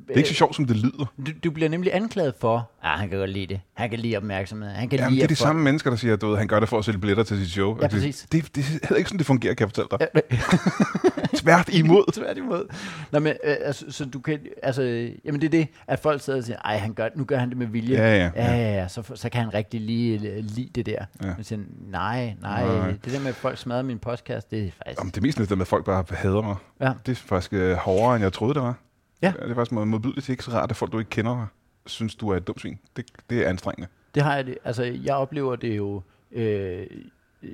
[0.08, 1.14] Det er ikke så sjovt, som det lyder.
[1.26, 3.62] du, du bliver nemlig anklaget for, ah, han kan godt lide det.
[3.74, 4.70] Han kan lide opmærksomhed.
[4.70, 6.28] Han kan Jamen, lide det er de at folk- samme mennesker, der siger, at du
[6.30, 7.78] ved, han gør det for at sælge billetter til sit show.
[7.82, 8.28] Ja, præcis.
[8.32, 10.24] det, det, det, er heller ikke sådan, det fungerer, kan jeg fortælle dig.
[11.42, 12.12] Tvært imod.
[12.22, 12.66] Tværtimod.
[13.12, 14.82] Nå, men, øh, altså, så du kan, altså,
[15.26, 17.50] jamen det er det, at folk sidder og siger, ej, han gør, nu gør han
[17.50, 17.98] det med vilje.
[17.98, 18.74] Ja, ja, ja, ja.
[18.82, 21.06] ja, så, så kan han rigtig lige øh, lide det der.
[21.24, 21.34] Ja.
[21.36, 21.60] Men siger,
[21.92, 22.92] nej, nej, Nej.
[23.06, 25.00] det der med, at folk smadrer min podcast, det er faktisk...
[25.00, 26.56] Jamen, det er mest det med, at folk bare hader mig.
[26.82, 26.92] Ja.
[27.06, 28.76] Det er faktisk øh, hårdere, end jeg troede, det var.
[29.22, 29.34] Ja.
[29.42, 30.30] Det er faktisk mod- modbydeligt.
[30.30, 31.46] Ikke så rart, at folk, du ikke kender,
[31.86, 32.80] synes, du er et dumt svin.
[32.96, 33.88] Det, det er anstrengende.
[34.16, 34.58] Det har jeg det.
[34.64, 36.02] Altså, jeg oplever det jo
[36.32, 36.86] øh,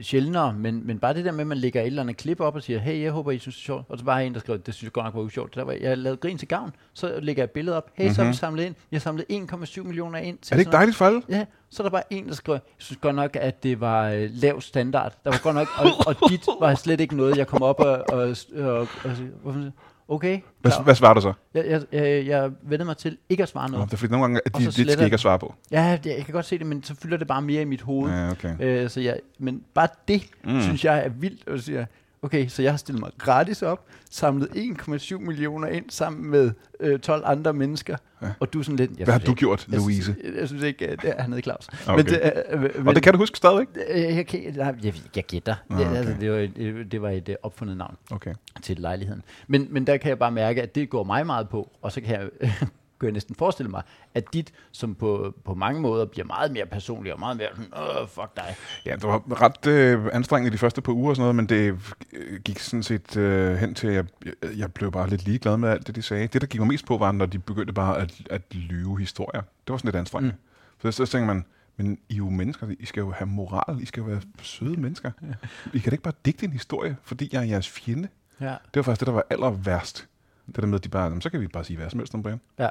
[0.01, 2.55] sjældnere, men, men bare det der med, at man lægger et eller andet klip op
[2.55, 3.85] og siger, hey, jeg håber, I synes, det er sjovt.
[3.89, 5.49] Og så bare en, der skriver, det synes jeg godt nok var usjovt.
[5.49, 6.71] Det der var, jeg har lavet grin til gavn.
[6.93, 7.89] Så lægger jeg et billede op.
[7.93, 8.15] Hey, mm-hmm.
[8.15, 8.75] så har vi samlet ind.
[8.91, 10.37] Jeg har samlet 1,7 millioner ind.
[10.37, 11.21] Til Er det ikke dejligt for alle?
[11.29, 14.09] Ja, så er der bare en, der skriver, jeg synes godt nok, at det var
[14.09, 15.13] øh, lav standard.
[15.23, 18.03] Der var godt nok, og, og dit var slet ikke noget, jeg kom op og,
[18.09, 19.71] og, og, og, og hvorfor,
[20.07, 20.83] okay, Hvad, klar.
[20.83, 21.33] hvad svarer du så?
[21.53, 23.89] Jeg, jeg, jeg, jeg vendte mig til ikke at svare Nå, noget.
[23.89, 25.53] det er fordi nogle gange, at de, de skal ikke at svare på.
[25.71, 27.81] Ja, det, jeg kan godt se det, men så fylder det bare mere i mit
[27.81, 28.11] hoved.
[28.11, 28.55] Ja, okay.
[28.59, 30.51] Øh, så jeg, men bare det, Mm.
[30.53, 30.61] mm.
[30.61, 31.47] synes jeg er vildt.
[31.47, 31.85] Og siger,
[32.25, 36.99] okay, så jeg har stillet mig gratis op, samlet 1,7 millioner ind sammen med øh,
[36.99, 38.27] 12 andre mennesker, Ja.
[38.39, 38.91] og du er sådan lidt...
[38.97, 40.03] Jeg Hvad har du ikke- gjort, jeg, Louise?
[40.03, 41.67] Synes, jeg synes ikke, at det er nede Claus.
[41.87, 41.95] Okay.
[41.95, 43.67] Men det, øh, øh, men, Og det kan du huske stadigvæk?
[43.89, 45.55] øh, jeg, kan, nej, jeg, jeg gætter.
[45.69, 45.97] Ah, Det, okay.
[45.97, 48.33] altså, det, var et, øh, det var et øh, opfundet navn Okay.
[48.61, 49.21] til lejligheden.
[49.47, 52.01] Men, men der kan jeg bare mærke, at det går mig meget på, og så
[52.01, 52.29] kan jeg,
[52.99, 56.65] kan jeg næsten forestille mig, at dit, som på, på mange måder bliver meget mere
[56.65, 58.55] personligt, og meget mere sådan, åh, fuck dig.
[58.85, 61.79] Ja, det var ret øh, anstrengende de første par uger og sådan noget, men det
[62.13, 65.57] øh, gik sådan set øh, hen til, at jeg, jeg, jeg blev bare lidt ligeglad
[65.57, 66.27] med alt det, de sagde.
[66.27, 69.41] Det, der gik mig mest på, var, når de begyndte bare at, at lyve historier.
[69.41, 70.35] Det var sådan lidt anstrengende.
[70.83, 70.91] Mm.
[70.91, 71.45] Så, så tænker man,
[71.77, 74.81] men I er jo mennesker, I skal jo have moral, I skal jo være søde
[74.81, 75.11] mennesker.
[75.21, 75.27] Ja.
[75.73, 78.07] I kan da ikke bare digte en historie, fordi jeg er jeres fjende.
[78.41, 78.45] Ja.
[78.45, 80.07] Det var faktisk det, der var aller værst.
[80.47, 82.13] Det der med, at de bare, "Jamen, så kan vi bare sige hvad som helst
[82.15, 82.41] om Brian.
[82.59, 82.69] Ja,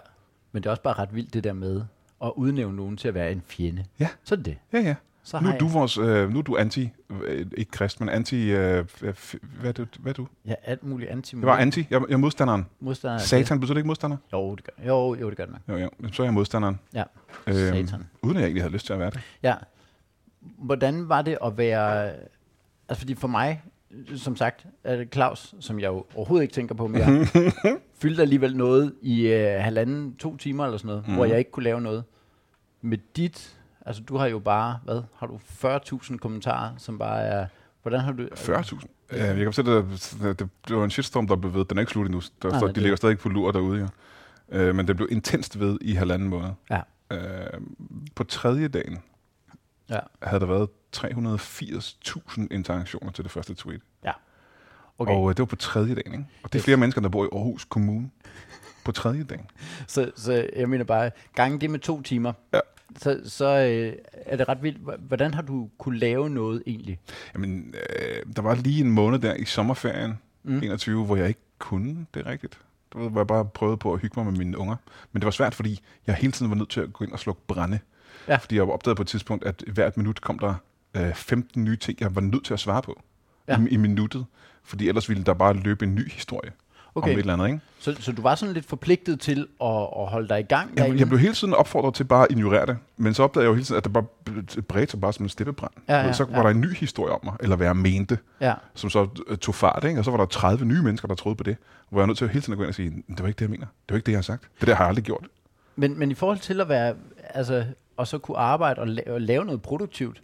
[0.52, 1.82] men det er også bare ret vildt det der med
[2.24, 3.84] at udnævne nogen til at være en fjende.
[4.00, 4.08] Ja.
[4.24, 4.56] Så er det det.
[4.72, 4.94] Ja, ja.
[5.26, 8.08] Så Nu er du jeg, vores, øh, nu er du anti, øh, ikke krist, men
[8.08, 10.26] anti, øh, f- hvad, er du, hvad er du?
[10.46, 12.66] ja, alt muligt anti Det var anti, jeg, jeg er modstanderen.
[12.80, 13.14] modstander.
[13.14, 14.16] af Satan, betyder det ikke modstander?
[14.32, 15.78] Jo, det gør, jo, jo, det gør det nok.
[15.80, 16.80] Jo, jo, så er jeg modstanderen.
[16.94, 17.02] Ja,
[17.46, 18.06] Øhm, Satan.
[18.22, 19.20] Uden at jeg egentlig havde lyst til at være det.
[19.42, 19.54] Ja.
[20.40, 22.12] Hvordan var det at være...
[22.88, 23.62] Altså, fordi for mig,
[24.16, 27.26] som sagt, det Claus, som jeg jo overhovedet ikke tænker på mere,
[28.00, 31.14] fyldte alligevel noget i øh, halvanden, to timer eller sådan noget, mm.
[31.14, 31.30] hvor Mhm.
[31.30, 32.04] jeg ikke kunne lave noget.
[32.82, 33.56] Med dit...
[33.86, 37.46] Altså, du har jo bare, hvad, har du 40.000 kommentarer, som bare er...
[37.82, 38.22] Hvordan har du...
[38.34, 38.86] 40.000.
[39.10, 39.84] Øh, jeg kan at
[40.22, 41.64] det, det, det var en shitstorm, der blev ved.
[41.64, 42.20] Den er ikke slut endnu.
[42.42, 43.88] Der, Nej, så, de det- ligger stadig på lur derude.
[44.52, 44.58] Ja.
[44.58, 46.48] Øh, men det blev intenst ved i halvanden måned.
[46.70, 46.80] Ja.
[47.10, 47.60] Øh,
[48.14, 48.98] på tredje dagen
[49.90, 49.98] Ja.
[50.22, 53.80] havde der været 380.000 interaktioner til det første tweet.
[54.98, 56.12] Okay, Og øh, det var på tredje dagen.
[56.12, 56.24] Ikke?
[56.42, 56.64] Og det er Yes.
[56.64, 58.10] flere mennesker, der bor i Aarhus Kommune.
[58.84, 59.46] På tredje dagen.
[59.88, 62.60] så, så jeg mener bare, gange det med to timer, Ja.
[62.96, 65.00] så, så øh, er det ret vildt.
[65.00, 66.98] Hvordan har du kunne lave noget egentlig?
[67.34, 70.52] Jamen, øh, der var lige en måned der i sommerferien, Mm.
[70.54, 70.62] mm.
[70.62, 72.58] 21, hvor jeg ikke kunne det rigtigt.
[72.96, 74.76] ved, hvor jeg bare prøvede på at hygge mig med mine unger.
[75.12, 77.18] Men det var svært, fordi jeg hele tiden var nødt til at gå ind og
[77.18, 77.78] slukke brænde.
[78.28, 78.36] Ja.
[78.36, 80.54] Fordi jeg opdagede på et tidspunkt, at hvert minut kom der
[80.94, 83.02] øh, 15 nye ting, jeg var nødt til at svare på
[83.48, 83.58] Ja.
[83.60, 84.26] i, i minuttet.
[84.64, 86.50] Fordi ellers ville der bare løbe en ny historie
[86.94, 87.08] okay.
[87.08, 87.46] om et eller andet.
[87.46, 87.60] Ikke?
[87.78, 90.76] Så, så du var sådan lidt forpligtet til at, at holde dig i gang Jeg,
[90.78, 90.98] derinde?
[90.98, 92.76] jeg blev hele tiden opfordret til bare at ignorere det.
[92.96, 94.04] Men så opdagede jeg jo hele tiden, at det bare
[94.62, 95.72] bredte sig bare som en steppebrand.
[95.88, 96.42] Ja, ja, så var ja.
[96.42, 98.54] der en ny historie om mig, eller hvad jeg mente, Ja.
[98.74, 99.84] som så øh, tog fart.
[99.84, 99.98] Ikke?
[100.00, 101.56] Og så var der 30 nye mennesker, der troede på det.
[101.90, 103.26] Hvor jeg var nødt til at hele tiden at gå ind og sige, det var
[103.26, 103.66] ikke det, jeg mener.
[103.66, 104.42] Det var ikke det, jeg har sagt.
[104.60, 105.26] Det der har jeg aldrig gjort.
[105.76, 106.94] Men, men i forhold til at være,
[107.30, 107.64] altså,
[107.96, 110.22] og så kunne arbejde og lave, og lave noget produktivt,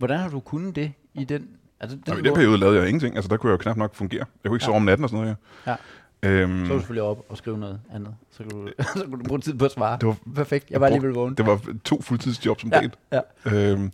[0.00, 1.48] hvordan har du kunnet det i den?
[1.80, 3.14] Altså, den Jamen, I den periode lavede jeg ingenting.
[3.16, 4.24] Altså, der kunne jeg jo knap nok fungere.
[4.44, 5.36] Jeg kunne ikke sove om natten og sådan noget.
[5.66, 5.76] Ja.
[6.22, 8.14] Øhm, Så er du selvfølgelig op og skrive noget andet.
[8.30, 9.98] Så kunne du, så kunne du bruge tid på at svare.
[10.00, 10.70] Det var- perfekt.
[10.70, 11.34] Jeg var alligevel vågen.
[11.34, 12.92] det var to fuldtidsjob som Ja, date.
[13.12, 13.70] ja.
[13.72, 13.92] Øhm,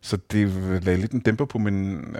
[0.00, 0.48] så det
[0.84, 2.12] lagde lidt en dæmper på min øh,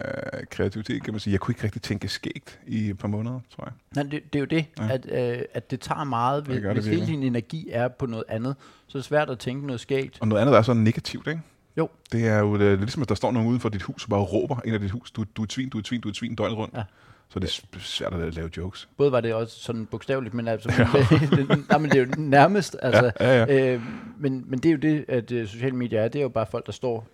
[0.51, 1.33] kreativitet, kan man sige.
[1.33, 3.73] Jeg kunne ikke rigtig tænke skægt i et par måneder, tror jeg.
[3.95, 4.85] Nej, det, det er jo det, ja.
[4.87, 4.93] Ja.
[4.95, 8.25] at, øh, at det tager meget, hvis, Det hvis hele din energi er på noget
[8.29, 8.57] andet,
[8.87, 10.19] så er det svært at tænke noget skægt.
[10.21, 11.41] Og noget andet der er så negativt, ikke?
[11.77, 11.89] Jo.
[12.13, 14.11] Det er jo det er ligesom, at der står nogen uden for dit hus og
[14.11, 15.11] bare råber ind af dit hus.
[15.11, 16.75] Du, du er et svin, du er et svin, du er et svin døgnet rundt.
[16.75, 16.83] Ja.
[17.29, 18.89] Så det er svært at lave jokes.
[18.97, 20.69] Både var det også sådan bogstaveligt, men altså,
[21.37, 23.75] det, nej, men det er jo nærmest, altså, ja, ja.
[23.75, 23.83] Øh,
[24.19, 26.47] men, men det er jo det, at øh, sociale medier er, det er jo bare
[26.51, 27.07] folk, der står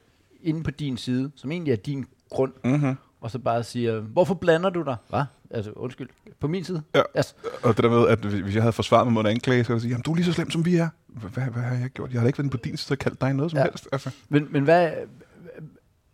[0.43, 2.97] inde på din side, som egentlig er din grund, Mm-hmm.
[3.21, 4.97] Og så bare siger, hvorfor blander du dig?
[5.09, 5.23] Hvad?
[5.51, 6.09] Altså, undskyld,
[6.41, 6.83] på min side?
[6.95, 7.03] Ja.
[7.15, 9.69] Altså, Og det der med, at hvis jeg havde forsvaret mig mod en anklage, så
[9.69, 10.89] ville jeg sige, jamen du er lige så slem, som vi er.
[11.07, 12.13] Hvad, hvad har jeg gjort?
[12.13, 13.65] Jeg har ikke været på din side og kaldt dig noget som Ja.
[13.65, 13.89] helst.
[13.93, 14.11] Altså.
[14.29, 14.91] men, men hvad...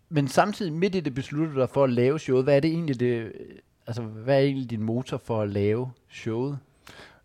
[0.09, 2.45] Men samtidig midt i det besluttede du dig for at lave showet.
[2.45, 3.33] Hvad er det egentlig, det,
[3.87, 6.59] altså, hvad er egentlig din motor for at lave showet?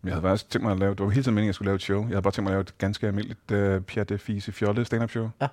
[0.04, 1.66] Jeg havde faktisk tænkt mig at lave, det var hele tiden meningen, at jeg skulle
[1.68, 2.00] lave et show.
[2.00, 4.84] Jeg havde bare tænkt mig at lave et ganske almindeligt uh, Pierre de Fise Fjolle
[4.84, 5.30] stand-up show.
[5.40, 5.46] Ja.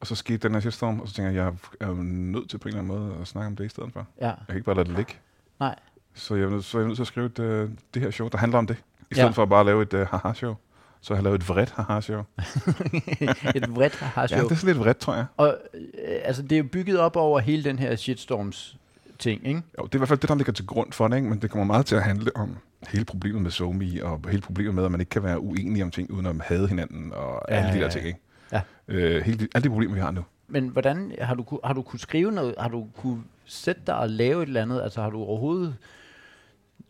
[0.00, 1.44] Og så skete den her shitstorm, og så tænkte jeg,
[1.80, 3.68] jeg er jo nødt til på en eller anden måde at snakke om det i
[3.68, 4.06] stedet for.
[4.20, 5.14] Ja, Jeg kan ikke bare lade det ligge.
[5.60, 5.74] nej.
[6.14, 8.10] Så jeg er nødt, så er jeg nødt til at skrive et, uh, det her
[8.10, 8.76] show, der handler om det.
[9.10, 9.32] I stedet Ja.
[9.32, 10.54] for at bare lave et uh, haha-show.
[11.00, 12.22] Så har jeg lavet et vredt haha-show.
[13.54, 14.42] Et vredt har Ja, show.
[14.42, 15.24] det er sådan lidt vredt, tror jeg.
[15.36, 15.80] Og øh,
[16.24, 18.76] altså, det er jo bygget op over hele den her shitstorms
[19.18, 19.62] ting, ikke?
[19.78, 21.28] Jo, det er i hvert fald det, der ligger til grund for det, ikke?
[21.28, 22.56] men det kommer meget til at handle om
[22.88, 25.90] hele problemet med SoMe, og hele problemet med, at man ikke kan være uenige om
[25.90, 27.90] ting, uden at hade hinanden, og Ja, alle de der ja.
[27.90, 28.06] ting.
[28.06, 28.18] Ikke?
[28.52, 28.60] Ja.
[28.88, 30.24] Øh, hele de, alle de problemer, vi har nu.
[30.48, 32.54] Men hvordan har du, har du kunne skrive noget?
[32.58, 34.82] Har du kunne sætte dig og lave et eller andet?
[34.82, 35.76] Altså har du overhovedet...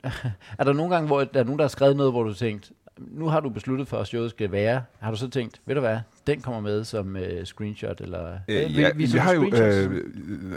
[0.58, 2.72] er der nogle gange, hvor der er nogen, der har skrevet noget, hvor du tænkt,
[2.98, 4.82] nu har du besluttet for, at showet skal være.
[4.98, 8.00] Har du så tænkt, ved du hvad, den kommer med som uh, screenshot?
[8.00, 10.04] Eller, Øh, Vil- ja, viser vi har jo, øh,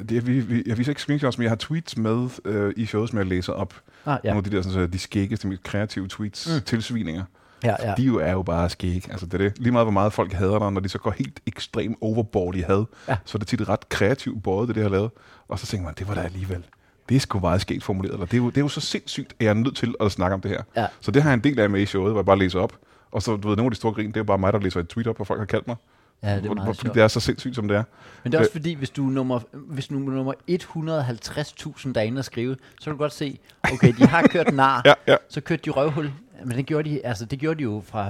[0.09, 3.09] det, vi, vi, jeg viser ikke screenshots, men jeg har tweets med øh, i shows,
[3.09, 3.73] som jeg læser op.
[4.05, 4.11] ah, Ja.
[4.23, 4.33] ja.
[4.33, 6.61] Nogle af de der sådan, så de skæggeste, mest kreative tweets, mm.
[6.65, 7.23] tilsvininger.
[7.63, 7.93] Ja, ja.
[7.97, 9.07] De jo er jo bare skæg.
[9.11, 9.59] Altså, det er det.
[9.59, 12.59] Lige meget, hvor meget folk hader dig, når de så går helt ekstrem overboard i
[12.61, 13.17] had, Ja.
[13.25, 15.11] så er det tit ret kreativt både det, det har lavet.
[15.47, 16.63] Og så tænker man, det var da alligevel.
[17.09, 18.13] Det er sgu meget skægt formuleret.
[18.13, 20.11] Eller det, er jo, det er jo så sindssygt, at jeg er nødt til at
[20.11, 20.61] snakke om det her.
[20.75, 20.87] Ja.
[21.01, 22.73] Så det har jeg en del af med i showet, hvor jeg bare læser op.
[23.11, 24.79] Og så, du ved, nogle af de store grin, det er bare mig, der læser
[24.79, 25.75] et tweet op, hvor folk har kaldt mig.
[26.23, 27.83] ja, det er meget fordi det er så sindssygt, som det er.
[28.23, 32.19] Men det er også fordi, hvis du er nummer, hvis du er nummer 150.000 derinde
[32.19, 33.39] at skrive, så kan du godt se,
[33.73, 35.15] okay, de har kørt nar, Ja, ja.
[35.29, 36.11] så kørte de røvhul.
[36.45, 38.09] Men det gjorde de, altså, det gjorde de jo fra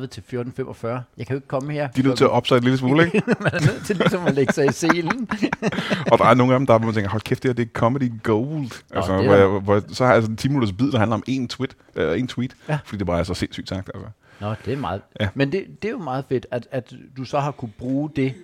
[0.00, 0.86] 14.30 til 14.45.
[1.18, 1.88] Jeg kan jo ikke komme her.
[1.88, 3.22] De er nødt til at op sig et lille smule, ikke?
[3.26, 5.28] Man er nødt til ligesom at lægge sig i selen.
[6.12, 7.62] Og der er nogle af dem, der hvor man tænker, hold kæft, det her det
[7.62, 8.82] er comedy gold.
[8.94, 10.98] Altså, det er hvor, jeg, hvor, så har jeg altså en 10 minutters bid, der
[10.98, 12.78] handler om en tweet, øh, en tweet Ja.
[12.84, 13.90] fordi det bare er så sindssygt sagt.
[13.94, 14.08] Altså.
[14.40, 15.00] Nå, det er meget.
[15.20, 15.28] Ja.
[15.34, 18.34] Men det, det er jo meget fedt, at, at du så har kunne bruge det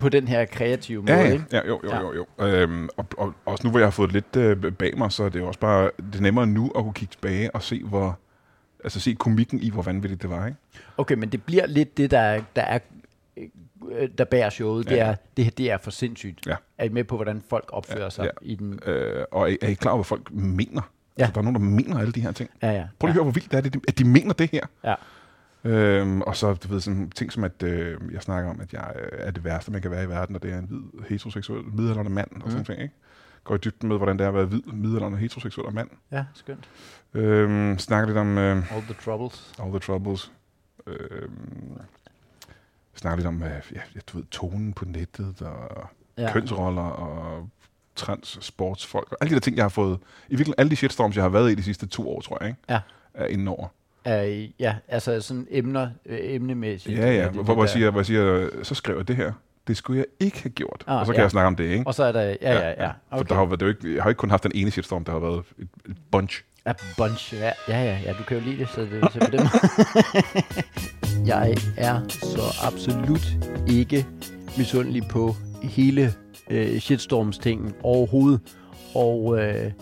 [0.00, 1.12] på den her kreative måde.
[1.12, 1.44] Ja, ja, ikke?
[1.52, 2.00] ja, jo, jo, Ja.
[2.00, 2.24] jo.
[2.40, 2.46] jo.
[2.46, 5.28] Øhm, og, og, også nu, hvor jeg har fået lidt øh, bag mig, så er
[5.28, 8.18] det jo også bare det er nemmere nu at kunne kigge tilbage og se, hvor,
[8.84, 10.46] altså se komikken i, hvor vanvittigt det var.
[10.46, 10.58] Ikke?
[10.96, 12.78] Okay, men det bliver lidt det, der er, der er
[13.92, 15.06] øh, der bærer showet, det Ja.
[15.10, 16.46] er, det her, det er for sindssygt.
[16.46, 16.56] Ja.
[16.78, 18.30] Er I med på, hvordan folk opfører Ja, sig ja.
[18.42, 18.80] i den?
[18.86, 20.82] Øh, og er, er I klar over, hvad folk mener?
[21.18, 21.22] Ja.
[21.22, 22.50] Altså, der er nogen, der mener alle de her ting.
[22.62, 22.86] Ja, ja.
[22.98, 23.10] Prøv lige ja.
[23.10, 24.66] at høre, hvor vildt det er, det, at de mener det her.
[24.84, 24.94] Ja.
[25.64, 28.92] Øhm, og så du ved, sådan ting som, at øh, jeg snakker om, at jeg
[29.02, 31.64] øh, er det værste, man kan være i verden, og det er en hvid heteroseksuel
[31.64, 32.64] midaldrende mand, og sådan Mm.
[32.64, 32.94] ting, ikke?
[33.44, 35.88] Går i dybden med, hvordan det er at være hvid midaldrende heteroseksuel og mand.
[36.12, 36.68] ja, skønt.
[37.14, 39.52] Øhm, snakker lidt om øh, All the troubles.
[39.62, 40.32] all the troubles.
[40.86, 41.80] Øhm,
[42.94, 43.80] snakker lidt om, øh, ja,
[44.12, 45.86] du ved, tonen på nettet, og
[46.18, 46.32] Ja.
[46.32, 47.48] kønsroller, og
[47.96, 49.98] trans sportsfolk, og alle de der ting, jeg har fået,
[50.28, 52.48] i virkeligheden alle de shitstorms, jeg har været i de sidste to år, tror jeg,
[52.48, 52.60] ikke?
[52.68, 52.80] Ja.
[53.14, 53.68] er indenover.
[54.06, 56.98] Uh, ja, altså sådan emner, øh, emnemæssigt.
[56.98, 59.32] Ja, ja, hvor, hvor, jeg siger, hvor jeg siger, så skriver jeg det her.
[59.68, 60.84] Det skulle jeg ikke have gjort.
[60.86, 61.22] Ah, og så kan ja.
[61.22, 61.86] jeg snakke om det, ikke?
[61.86, 62.90] Og så er der, ja, ja, ja.
[63.16, 65.04] For der har, været- det jo ikke, jeg har ikke kun haft den ene shitstorm,
[65.04, 66.42] der har været et, et bunch.
[66.66, 67.34] A bunch.
[67.34, 69.48] Ja, ja, ja, ja, du kan jo lide det, så det så på den
[71.26, 73.26] Jeg er så absolut
[73.68, 74.06] ikke
[74.58, 76.12] misundelig på hele
[76.50, 78.40] øh, shitstorms-tingen overhovedet.
[78.94, 79.72] Og øh,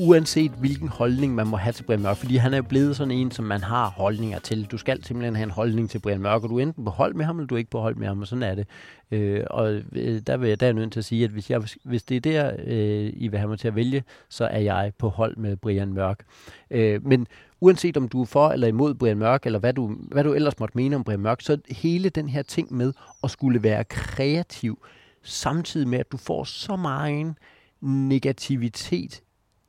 [0.00, 3.10] uanset hvilken holdning man må have til Brian Mørk, fordi han er jo blevet sådan
[3.10, 4.64] en, som man har holdninger til.
[4.64, 7.14] Du skal simpelthen have en holdning til Brian Mørk, og du er enten på hold
[7.14, 8.66] med ham, eller du er ikke på hold med ham, og sådan er det.
[9.10, 11.50] Øh, og øh, der, vil jeg, der er jeg nødt til at sige, at hvis,
[11.50, 14.60] jeg, hvis det er der, øh, I vil have mig til at vælge, så er
[14.60, 16.24] jeg på hold med Brian Mørk.
[16.70, 17.26] Øh, men
[17.60, 20.58] uanset om du er for eller imod Brian Mørk, eller hvad du, hvad du ellers
[20.58, 22.92] måtte mene om Brian Mørk, så hele den her ting med
[23.24, 24.78] at skulle være kreativ,
[25.22, 27.34] samtidig med, at du får så meget
[27.80, 29.22] negativitet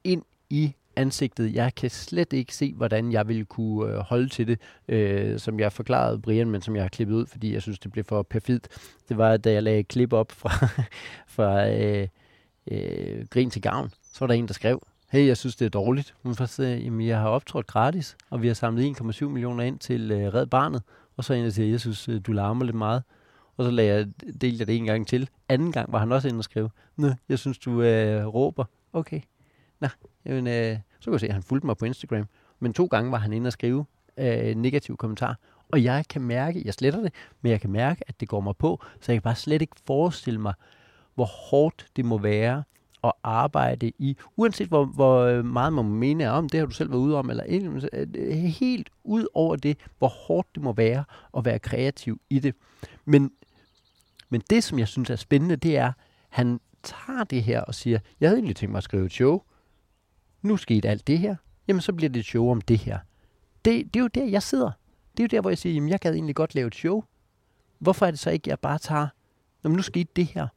[0.05, 1.53] ind i ansigtet.
[1.53, 5.59] Jeg kan slet ikke se, hvordan jeg ville kunne øh, holde til det, øh, som
[5.59, 8.21] jeg forklarede Brian, men som jeg har klippet ud, fordi jeg synes, det blev for
[8.21, 8.67] perfidt.
[9.09, 10.67] Det var, da jeg lagde et klip op fra,
[11.35, 12.07] fra øh,
[12.71, 15.69] øh, Grin til Gavn, så var der en, der skrev, hey, jeg synes, det er
[15.69, 16.15] dårligt.
[16.23, 19.79] Men først sagde, jamen, jeg har optrådt gratis, og vi har samlet 1,7 millioner ind
[19.79, 20.83] til øh, Red Barnet.
[21.17, 23.03] Og så en, der siger, jeg synes, øh, du larmer lidt meget.
[23.57, 24.07] Og så lagde jeg,
[24.41, 25.29] delte jeg det en gang til.
[25.49, 28.65] Anden gang var han også inde og skrev, Nå, jeg synes, du øh, råber.
[28.93, 29.21] Okay.
[29.79, 29.87] Nå,
[30.25, 32.27] jamen, øh, så kan jeg se, at han fulgte mig på Instagram.
[32.59, 33.85] Men to gange var han inde og skrive
[34.17, 35.39] øh, negativ kommentar.
[35.71, 38.57] Og jeg kan mærke, jeg sletter det, men jeg kan mærke, at det går mig
[38.57, 40.53] på, så jeg kan bare slet ikke forestille mig,
[41.15, 42.63] hvor hårdt det må være
[43.03, 46.91] at arbejde i, uanset hvor, hvor øh, meget man mener om, det har du selv
[46.91, 47.43] været ude om, eller
[47.93, 51.03] øh, helt ud over det, hvor hårdt det må være
[51.37, 52.55] at være kreativ i det.
[53.05, 53.31] Men,
[54.29, 55.91] men det, som jeg synes er spændende, det er,
[56.29, 59.41] han tager det her og siger, jeg havde egentlig tænkt mig at skrive et show,
[60.45, 61.35] nu skete alt det her,
[61.67, 62.99] jamen så bliver det et show om det her.
[63.65, 64.71] Det, det er jo der, jeg sidder.
[65.17, 67.03] Det er jo der, hvor jeg siger, jamen jeg gad egentlig godt lave et show.
[67.79, 69.07] Hvorfor er det så ikke, jeg bare tager,
[69.63, 70.47] jamen nu skete det her.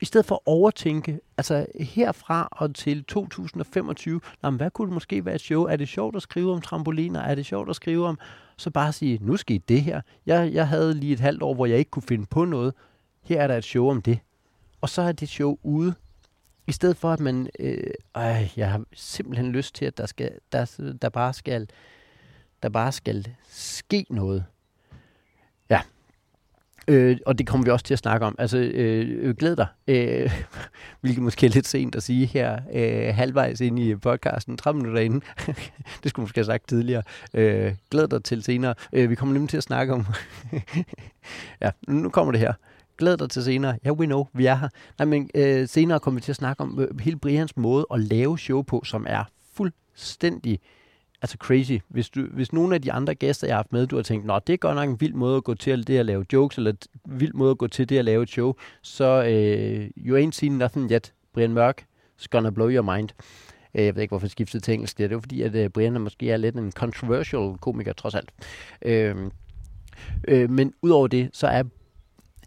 [0.00, 5.24] I stedet for at overtænke, altså herfra og til 2025, jamen, hvad kunne det måske
[5.24, 5.64] være et show?
[5.64, 7.20] Er det sjovt at skrive om trampoliner?
[7.20, 8.18] Er det sjovt at skrive om?
[8.56, 10.00] Så bare sige, nu skete det her.
[10.26, 12.74] Jeg, jeg havde lige et halvt år, hvor jeg ikke kunne finde på noget.
[13.22, 14.18] Her er der et show om det.
[14.80, 15.94] Og så er det show ude.
[16.66, 17.48] I stedet for, at man...
[17.58, 17.76] Øh,
[18.16, 21.68] øh, jeg har simpelthen lyst til, at der, skal, der, der bare skal
[22.64, 24.44] der bare skal ske noget.
[25.70, 25.80] Ja.
[26.88, 28.34] Øh, og det kommer vi også til at snakke om.
[28.38, 29.66] Altså, øh, øh glæd dig.
[29.86, 30.44] Øh,
[31.00, 35.02] hvilket måske er lidt sent at sige her, øh, halvvejs ind i podcasten, 30 minutter
[35.02, 35.22] inden.
[36.02, 37.02] det skulle måske have sagt tidligere.
[37.34, 38.74] Øh, glæd dig til senere.
[38.92, 40.06] Øh, vi kommer nemlig til at snakke om...
[41.62, 42.52] ja, nu kommer det her.
[42.98, 43.78] Glæd dig til senere.
[43.84, 44.68] Ja, yeah, we know, vi er her.
[44.98, 48.00] Nej, men øh, senere kommer vi til at snakke om øh, hele Brians måde at
[48.00, 50.60] lave show på, som er fuldstændig
[51.22, 51.72] altså crazy.
[51.88, 54.26] Hvis, du, hvis nogle af de andre gæster, jeg har haft med, du har tænkt,
[54.26, 56.56] nå, det er godt nok en vild måde at gå til det at lave jokes,
[56.56, 60.18] eller en vild måde at gå til det at lave et show, så øh, you
[60.18, 61.12] ain't seen nothing yet.
[61.34, 61.84] Brian Mørk
[62.20, 63.08] is gonna blow your mind.
[63.74, 64.98] Øh, jeg ved ikke, hvorfor jeg skiftede til engelsk.
[64.98, 68.14] Det er jo fordi, at øh, Brian er måske er lidt en controversial komiker, trods
[68.14, 68.30] alt.
[68.82, 69.16] Øh,
[70.28, 71.62] øh, men udover det, så er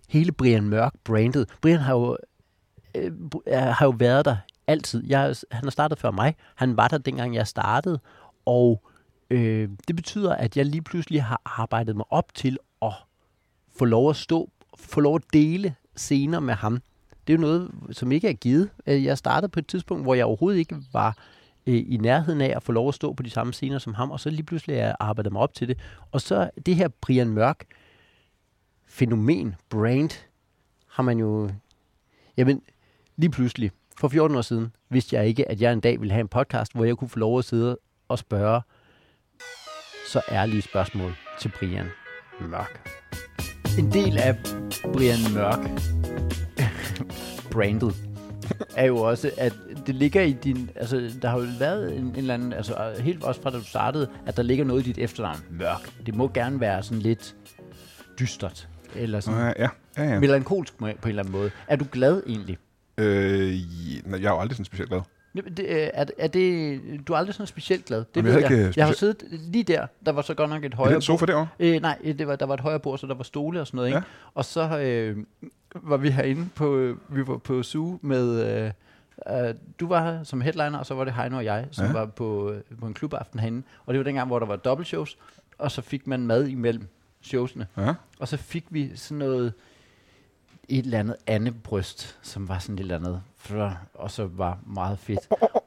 [0.07, 1.49] hele Brian Mørk brandet.
[1.61, 2.17] Brian har jo,
[2.95, 3.11] øh,
[3.51, 5.03] har jo været der altid.
[5.07, 6.35] Jeg, han har startet før mig.
[6.55, 7.99] Han var der, dengang jeg startede.
[8.45, 8.83] Og
[9.29, 12.93] øh, det betyder, at jeg lige pludselig har arbejdet mig op til at
[13.77, 16.81] få lov at stå, få lov at dele scener med ham.
[17.27, 18.69] Det er jo noget, som ikke er givet.
[18.87, 21.17] Øh, jeg startede på et tidspunkt, hvor jeg overhovedet ikke var
[21.67, 24.11] øh, i nærheden af at få lov at stå på de samme scener som ham,
[24.11, 25.77] og så lige pludselig har jeg arbejdet mig op til det.
[26.11, 27.63] Og så det her Brian Mørk
[28.87, 30.09] fænomen, brand,
[30.87, 31.49] har man jo...
[32.37, 32.61] Jamen,
[33.15, 36.21] lige pludselig, for 14 år siden, vidste jeg ikke, at jeg en dag ville have
[36.21, 38.61] en podcast, hvor jeg kunne få lov at sidde og spørge
[40.11, 41.87] så ærlige spørgsmål til Brian
[42.41, 42.89] Mørk.
[43.79, 44.37] En del af
[44.93, 45.59] Brian Mørk
[47.51, 47.95] brandet
[48.75, 49.53] er jo også, at
[49.87, 50.69] det ligger i din...
[50.75, 52.53] Altså, der har jo været en, en eller anden...
[52.53, 55.39] Altså, helt også fra da du startede, at der ligger noget i dit efternavn.
[55.49, 56.05] Mørk.
[56.05, 57.35] Det må gerne være sådan lidt
[58.19, 58.69] dystert.
[58.95, 60.19] Eller sådan ja, ja, ja, ja.
[60.19, 61.51] melankolsk på en eller anden måde.
[61.67, 62.57] Er du glad egentlig?
[62.97, 63.53] Øh,
[64.11, 65.01] jeg er jo aldrig sådan specielt glad.
[65.35, 67.97] Det, øh, er, er det, du er aldrig sådan specielt glad.
[67.99, 68.51] Det Jamen, jeg, jeg.
[68.51, 69.87] ikke jeg har siddet lige der.
[70.05, 71.47] Der var så godt nok et højere Er den sofa derovre?
[71.59, 73.75] Øh, nej, det var, der var et højere bord, så der var stole og sådan
[73.75, 73.87] noget.
[73.89, 73.97] Ikke?
[73.97, 74.03] Ja.
[74.33, 75.17] Og så øh,
[75.75, 78.71] var vi herinde på, vi var på Zoo med, øh,
[79.47, 81.91] øh, du var her som headliner, og så var det Heino og jeg, som Ja.
[81.91, 83.63] var på, øh, på en klubaften herinde.
[83.85, 85.17] Og det var dengang, hvor der var dobbeltshows,
[85.57, 86.87] og så fik man mad imellem
[87.27, 87.67] showsene.
[87.77, 87.93] Ja.
[88.19, 89.53] Og så fik vi sådan noget,
[90.69, 93.21] et eller andet andet bryst, som var sådan et eller andet,
[93.93, 95.19] og så var meget fedt.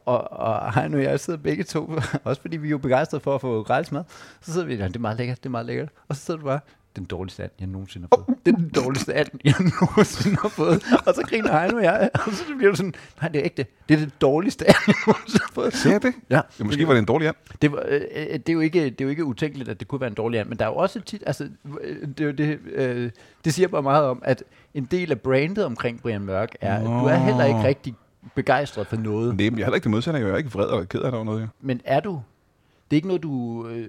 [0.05, 1.93] Og, og Heino og jeg sidder begge to,
[2.25, 4.05] også fordi vi er jo begejstrede for at få gratis mad,
[4.41, 5.89] så sidder vi der, det er meget lækkert, det er meget lækkert.
[6.09, 6.61] Og så sidder du bare,
[6.97, 8.39] den dårligste and, jeg nogensinde har fået.
[8.47, 10.83] Det er den dårligste and, jeg nogensinde har fået.
[11.07, 13.57] Og så griner Heino og jeg, og så bliver du sådan, nej, det er ikke
[13.57, 13.67] det.
[13.89, 15.75] Det er det dårligste and, jeg nogensinde har fået.
[15.75, 16.15] Ser det?
[16.31, 17.37] Ja, ja måske var det en dårlig and.
[17.63, 19.89] det, var, øh, øh, det, er jo ikke, det er jo ikke utænkeligt, at det
[19.89, 21.49] kunne være en dårlig and, men der er jo også tit, altså,
[21.81, 23.11] øh, det, det, øh,
[23.45, 26.87] det siger bare meget om, at en del af brandet omkring Brian Mørk er, at
[26.87, 27.95] du er heller ikke rigtig
[28.35, 29.37] begejstret for noget.
[29.37, 30.21] Nej, men jeg er heller ikke det modsatte.
[30.21, 31.41] Jeg er ikke vred og ked af det over noget.
[31.41, 31.47] Ja.
[31.61, 32.23] Men er du?
[32.91, 33.67] Det er ikke noget, du...
[33.69, 33.89] Øh,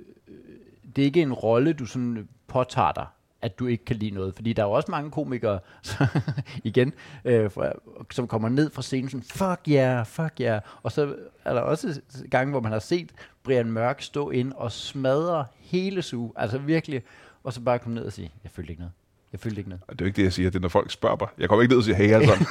[0.95, 3.05] det er ikke en rolle, du sådan påtager dig,
[3.41, 4.35] at du ikke kan lide noget.
[4.35, 6.07] Fordi der er jo også mange komikere, så,
[6.63, 6.93] igen,
[7.25, 7.71] øh, fra,
[8.11, 10.61] som kommer ned fra scenen sådan, fuck yeah, fuck yeah.
[10.83, 13.11] Og så er der også gange, hvor man har set
[13.43, 16.31] Brian Mørk stå ind og smadre hele suge.
[16.35, 17.03] Altså virkelig.
[17.43, 18.93] Og så bare komme ned og sige, jeg følte ikke noget.
[19.31, 19.83] Jeg følte ikke noget.
[19.87, 20.49] Og Det er jo ikke det, jeg siger.
[20.49, 21.27] Det er, når folk spørger mig.
[21.39, 22.47] Jeg kommer ikke ned og siger, hey alle sammen.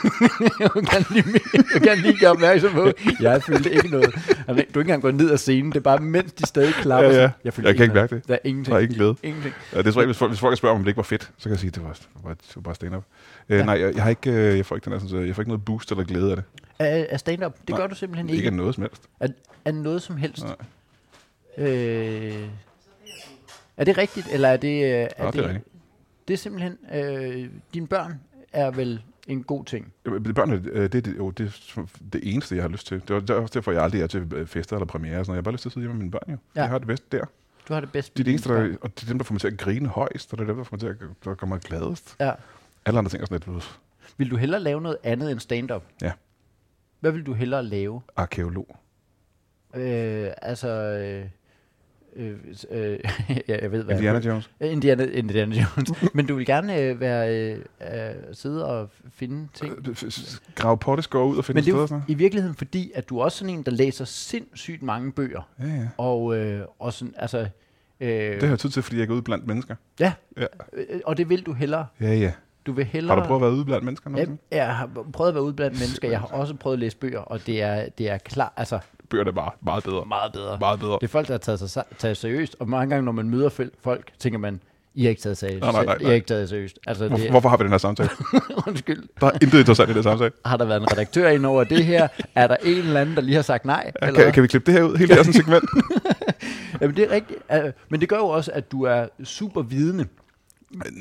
[0.61, 1.41] jeg gerne lige,
[1.75, 2.91] jeg gerne lige gøre opmærksom på,
[3.21, 4.15] jeg følte ikke noget.
[4.15, 6.75] Altså, du er ikke engang gået ned af scenen, det er bare, mens de stadig
[6.75, 7.11] klapper.
[7.11, 7.31] Ja, ja.
[7.45, 8.29] Jeg følte kan ikke mærke det.
[8.29, 8.73] Der er ingenting.
[8.73, 9.15] Der er ingen glæde.
[9.23, 9.55] Ingenting.
[9.73, 11.43] Ja, det er så hvis folk, hvis folk spørger, om det ikke var fedt, så
[11.43, 13.05] kan jeg sige, at det var, var, det var bare stand-up.
[13.49, 13.65] Øh, Ja.
[13.65, 15.65] Nej, jeg, jeg, har ikke, øh, jeg, får ikke den, sådan, jeg får ikke noget
[15.65, 16.45] boost eller glæde af det.
[16.79, 18.47] Er, er stand-up, det Nej, gør du simpelthen Ikke ikke.
[18.47, 19.03] af noget som helst.
[19.21, 19.29] Er,
[19.65, 20.45] er noget som helst.
[21.59, 21.67] Nej.
[21.69, 22.35] Øh,
[23.77, 24.85] er det rigtigt, eller er det...
[24.85, 25.65] øh, Er Ja, det er rigtigt.
[26.31, 26.79] Det er simpelthen...
[26.93, 28.21] Øh, dine børn
[28.53, 29.93] er vel en god ting.
[30.35, 31.75] Børnene, øh, det er det, jo, det,
[32.13, 33.03] det eneste, jeg har lyst til.
[33.09, 35.13] Det er, det er også derfor, jeg aldrig er til øh, fester eller premiere.
[35.13, 35.37] Sådan noget.
[35.37, 36.23] Jeg har bare lyst til at sidde hjemme med mine børn.
[36.29, 36.37] Jo.
[36.57, 36.61] Ja.
[36.61, 37.25] Jeg har det bedst der.
[37.69, 39.35] Du har det bedst Det er det eneste, der, og det er dem, der får
[39.35, 41.35] mig til at grine højst, og det er dem, der får mig til at der
[41.35, 42.17] gør mig gladest.
[42.21, 42.33] Ja.
[42.85, 43.81] Alle andre ting er sådan lidt,
[44.17, 45.83] Vil du hellere lave noget andet end stand-up?
[46.03, 46.13] Ja.
[47.01, 48.03] Hvad vil du hellere lave?
[48.17, 48.77] arkeolog.
[49.75, 50.69] Øh, altså...
[50.69, 51.27] Øh,
[52.17, 52.37] øh,
[52.71, 52.99] øh,
[53.49, 54.51] ja, jeg ved, hvad Indiana Jones.
[54.61, 56.03] Indiana, Indiana Jones.
[56.15, 59.89] Men du vil gerne øh, være øh, øh, sidde og finde ting.
[59.89, 59.95] Øh,
[60.55, 62.01] Grave potteskår ud og finde Men det er steder.
[62.09, 65.49] i virkeligheden fordi, at du er også sådan en, der læser sindssygt mange bøger.
[65.61, 65.89] Ja, ja.
[65.99, 67.39] Og, øh, og sådan, altså...
[68.01, 69.75] Øh, Det har jeg tid til, fordi jeg er ude blandt mennesker.
[70.01, 70.47] Ja, Ja.
[70.73, 71.87] øh, og det vil du hellere.
[72.01, 72.33] Ja, ja.
[72.67, 73.15] Du vil hellere...
[73.17, 74.11] Har du prøvet at være ude blandt mennesker?
[74.11, 74.39] Ja, nogensinde?
[74.51, 76.09] jeg har prøvet at være ude blandt mennesker.
[76.11, 78.79] Jeg har også prøvet at læse bøger, og det er, det er klar, altså
[79.11, 80.05] Bøger er bare meget bedre.
[80.09, 80.57] meget bedre.
[80.61, 80.93] Meget bedre.
[80.93, 83.69] Det er folk, der har taget sig taget seriøst, og mange gange, når man møder
[83.83, 84.61] folk, tænker man,
[84.95, 85.61] I har ikke taget seriøst.
[85.61, 86.15] Nej, nej, nej, I har nej.
[86.15, 86.79] ikke taget seriøst.
[86.87, 88.09] Altså, Hvorfor, det, hvorfor har vi den her samtale?
[88.67, 89.03] undskyld.
[89.21, 90.31] Der er intet interessant i den samtale.
[90.45, 92.09] Har der været en redaktør ind over det her?
[92.35, 93.93] Er der en eller anden, der lige har sagt nej?
[94.03, 94.23] Ja, eller?
[94.23, 94.97] kan, kan vi klippe det her ud?
[94.97, 95.65] Helt det her sådan segment?
[96.81, 97.41] Jamen, det er rigtigt.
[97.89, 100.07] Men det gør jo også, at du er super vidende.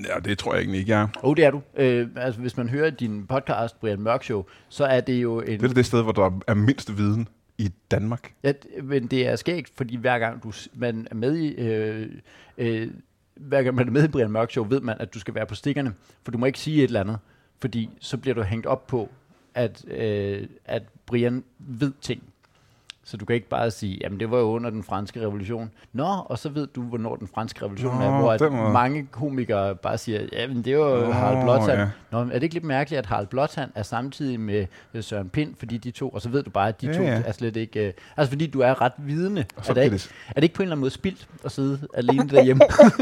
[0.07, 1.07] ja, det tror jeg egentlig ikke, jeg er.
[1.23, 1.57] Oh, det er du.
[1.57, 5.59] Uh, altså, hvis man hører din podcast, Brian Mørk Show, så er det jo en...
[5.59, 7.27] Det er det sted, hvor der er mindst viden
[7.59, 8.33] i Danmark.
[8.43, 11.55] Ja, men det er skægt, fordi hver gang du, man er med i...
[11.55, 12.09] Øh,
[12.57, 12.91] øh,
[13.35, 15.45] hver gang man er med i Brian Mørk Show, ved man, at du skal være
[15.45, 15.93] på stikkerne.
[16.23, 17.17] For du må ikke sige et eller andet.
[17.59, 19.09] Fordi så bliver du hængt op på,
[19.53, 22.23] at, øh, at Brian ved ting.
[23.09, 25.71] Så du kan ikke bare sige, jamen det var jo under den franske revolution.
[25.93, 29.75] Nå, og så ved du, hvornår den franske revolution Nå, er, hvor at mange komikere
[29.75, 31.79] bare siger, jamen det var jo Nå, Harald Blåtand.
[31.79, 31.87] ja.
[32.11, 35.55] Nå, er det ikke lidt mærkeligt, at Harald Blåtand er samtidig med øh, Søren Pind,
[35.59, 37.21] fordi de to, og så ved du bare, at de Ja, to ja.
[37.25, 37.87] er slet ikke...
[37.87, 39.45] Øh, altså fordi du er ret vidende.
[39.67, 41.79] Er det, ikke, det, er det ikke på en eller anden måde spildt at sidde
[41.93, 42.61] alene derhjemme?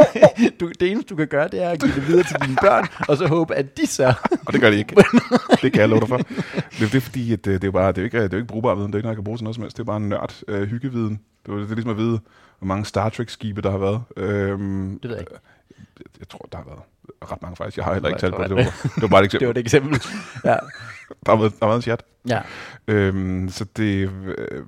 [0.59, 2.85] du, det eneste, du kan gøre, det er at give det videre til dine børn,
[3.09, 4.13] og så håbe, at de så...
[4.47, 4.95] og det gør det ikke.
[5.61, 6.17] det kan jeg love dig for.
[6.17, 6.27] Det
[6.81, 8.47] er, det er fordi, at øh, det er bare, det er ikke, det er ikke
[8.47, 8.87] brugbar viden.
[8.87, 9.77] Det er ikke noget, jeg kan bruge til noget som helst.
[9.77, 11.21] Det er bare en nørd øh, hyggeviden.
[11.45, 12.19] Det er, det er ligesom at vide,
[12.59, 14.01] hvor mange Star Trek-skibe, der har været.
[14.17, 15.33] Øhm, Det ved jeg ikke.
[15.99, 16.79] jeg, jeg tror, der har været
[17.31, 17.77] ret mange faktisk.
[17.77, 18.49] Jeg har heller ikke talt på det.
[18.49, 18.63] Det var,
[18.95, 19.39] det var bare et eksempel.
[19.39, 20.01] Det var et eksempel.
[20.45, 20.57] Ja.
[21.25, 22.03] Der har været, der har været en chat.
[22.27, 22.41] ja.
[22.87, 24.63] Øhm, så det, øh,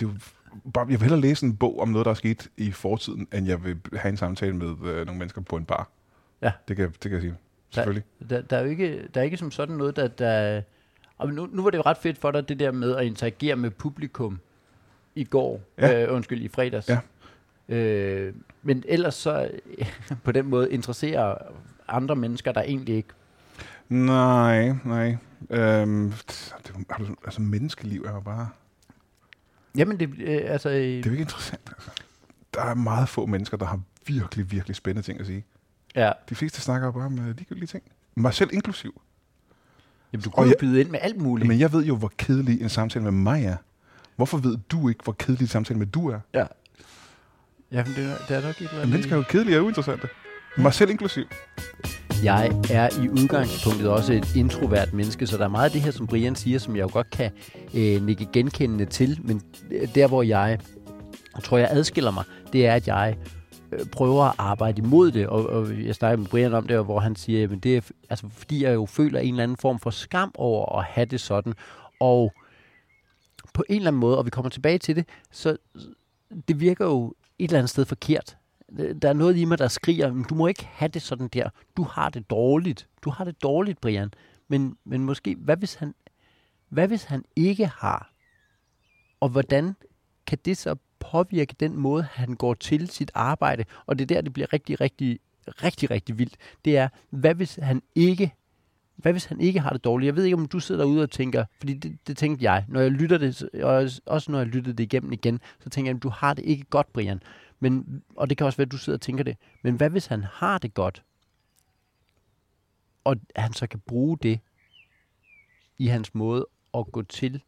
[0.00, 0.08] det
[0.74, 3.46] bare, jeg vil hellere læse en bog om noget, der er sket i fortiden, end
[3.46, 5.88] jeg vil have en samtale med øh, nogle mennesker på en bar.
[6.42, 6.52] Ja.
[6.68, 7.34] Det kan, det kan jeg sige.
[7.70, 8.04] Selvfølgelig.
[8.30, 10.08] Der, der, er jo ikke, der er ikke som sådan noget, der...
[10.08, 10.62] der
[11.18, 13.56] og nu, nu var det jo ret fedt for dig, det der med at interagere
[13.56, 14.38] med publikum
[15.16, 15.60] i går.
[15.78, 16.02] Ja.
[16.04, 16.88] Øh, undskyld, i fredags.
[16.88, 16.98] Ja.
[17.76, 19.50] Øh, men ellers så
[20.24, 21.34] på den måde interesserer
[21.88, 23.08] andre mennesker der egentlig ikke.
[23.88, 25.16] Nej, nej.
[25.50, 26.72] Øhm, det,
[27.24, 28.48] altså, menneskeliv er jo bare...
[29.76, 30.68] Jamen, det, øh, altså...
[30.70, 31.60] Øh, Det er jo ikke interessant.
[31.68, 31.90] Altså.
[32.54, 35.44] Der er meget få mennesker, der har virkelig, virkelig spændende ting at sige.
[35.94, 36.12] ja.
[36.28, 37.82] De fleste snakker bare om øh, ligegyldige ting.
[38.14, 39.00] Mig selv inklusiv.
[40.12, 41.48] Jamen, du kunne jo jeg- byde ind med alt muligt.
[41.48, 43.56] Men jeg ved jo, hvor kedelig en samtale med mig er.
[44.16, 46.18] Hvorfor ved du ikke, hvor kedelig en samtale med du er?
[46.34, 46.44] Ja.
[47.72, 48.88] Jamen, det, er- det er nok et eller Men andet.
[48.90, 50.08] mennesker er jo kedelige og uinteressante.
[50.58, 51.24] Mig selv inklusiv.
[52.24, 55.90] Jeg er i udgangspunktet også et introvert menneske, så der er meget af det her,
[55.90, 57.30] som Brian siger, som jeg jo godt kan
[57.74, 59.18] øh, nikke genkendende til.
[59.24, 60.58] Men øh, der, hvor jeg
[61.44, 63.16] tror, jeg adskiller mig, det er, at jeg
[63.72, 65.26] øh, prøver at arbejde imod det.
[65.26, 68.26] Og, og jeg snakker med Brian om det, hvor han siger, at det er, altså,
[68.32, 71.52] fordi jeg jo føler en eller anden form for skam over at have det sådan.
[72.00, 72.32] Og
[73.56, 75.56] på en eller anden måde, og vi kommer tilbage til det, så
[76.48, 78.36] det virker jo et eller andet sted forkert.
[79.02, 81.48] Der er noget i mig, der skriger, "Men du må ikke have det sådan der.
[81.76, 82.88] Du har det dårligt.
[83.02, 84.10] Du har det dårligt, Brian.
[84.48, 85.94] Men, men måske, hvad hvis, han,
[86.68, 88.12] hvad hvis han ikke har?
[89.20, 89.76] Og hvordan
[90.26, 93.64] kan det så påvirke den måde, han går til sit arbejde?
[93.86, 96.36] Og det er der, det bliver rigtig, rigtig, rigtig, rigtig vildt.
[96.64, 98.34] Det er, hvad hvis han ikke
[98.96, 100.06] hvad hvis han ikke har det dårligt?
[100.06, 102.80] Jeg ved ikke, om du sidder derude og tænker, fordi det, det tænkte jeg, når
[102.80, 106.08] jeg lytter det, og også når jeg lyttede det igennem igen, så tænker jeg, du
[106.08, 107.22] har det ikke godt, Brian.
[107.60, 109.36] Men, og det kan også være, at du sidder og tænker det.
[109.62, 111.02] Men hvad hvis han har det godt,
[113.04, 114.40] og han så kan bruge det
[115.78, 117.42] i hans måde at gå til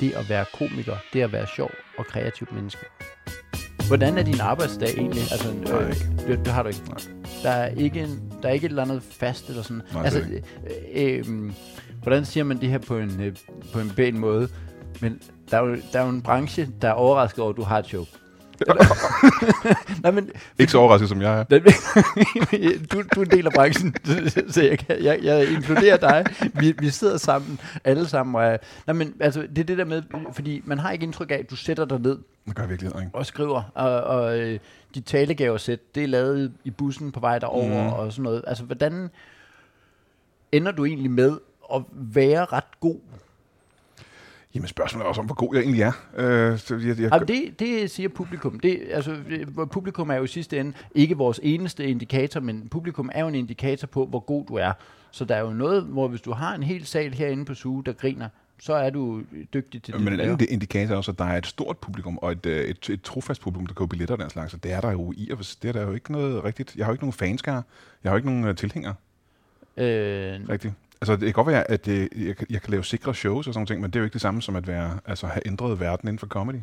[0.00, 2.86] det at være komiker, det at være sjov og kreativ menneske?
[3.88, 5.22] Hvordan er din arbejdsdag egentlig?
[5.32, 5.94] Altså, øh,
[6.28, 6.80] det, det har du ikke.
[6.88, 6.98] Nej.
[7.42, 9.82] Der er ikke, en, der er ikke et eller andet fast eller sådan.
[9.94, 10.20] Nej, altså,
[10.94, 11.52] øh, øh,
[12.02, 13.36] hvordan siger man det her på en, øh,
[13.72, 14.48] på en pæn måde?
[15.00, 15.20] Men
[15.50, 17.78] der er, jo, der er jo en branche, der er overrasket over, at du har
[17.78, 18.04] et show.
[20.02, 21.44] Nej, men Ikke så overrasket, som jeg er.
[22.92, 23.94] du, du er en del af branchen,
[24.48, 26.24] så jeg, kan, jeg, jeg inkluderer dig.
[26.54, 28.34] Vi, vi sidder sammen, alle sammen.
[28.34, 30.02] Og, nej, men altså, det er det der med,
[30.32, 33.10] fordi man har ikke indtryk af, at du sætter dig ned Det gør virkelig ikke.
[33.12, 34.58] og skriver, og, og øh,
[34.94, 37.92] dit talegavesæt, det er lavet i bussen på vej derover mm.
[37.92, 38.44] og sådan noget.
[38.46, 39.10] Altså, hvordan
[40.52, 41.38] ender du egentlig med
[41.74, 43.00] at være ret god?
[44.56, 45.92] Jamen spørgsmålet er også om, hvor god jeg egentlig er.
[46.52, 48.60] Øh, så jeg, jeg, Jamen, det, det siger publikum.
[48.60, 53.10] Det, altså, det- publikum er jo i sidste ende ikke vores eneste indikator, men publikum
[53.14, 54.72] er jo en indikator på, hvor god du er.
[55.10, 57.84] Så der er jo noget, hvor hvis du har en hel sal herinde på Suge,
[57.84, 58.28] der griner,
[58.58, 59.22] så er du
[59.54, 62.18] dygtig til det, Men en anden indikator er også, at der er et stort publikum,
[62.18, 64.54] og et, øh, et, et trofast publikum, der køber billetter og den slags.
[64.54, 66.76] Og det er der jo i, og det er der jo ikke noget rigtigt.
[66.76, 67.62] Jeg har jo ikke nogen fanskare.
[68.04, 68.94] Jeg har jo ikke nogen uh, tilhængere,
[69.76, 70.74] Øh, rigtigt.
[71.00, 73.54] Altså, det kan godt være, at øh, jeg, kan- jeg kan lave sikre shows og
[73.54, 75.80] sådan noget, men det er jo ikke det samme som at være, altså, have ændret
[75.80, 76.56] verden inden for comedy.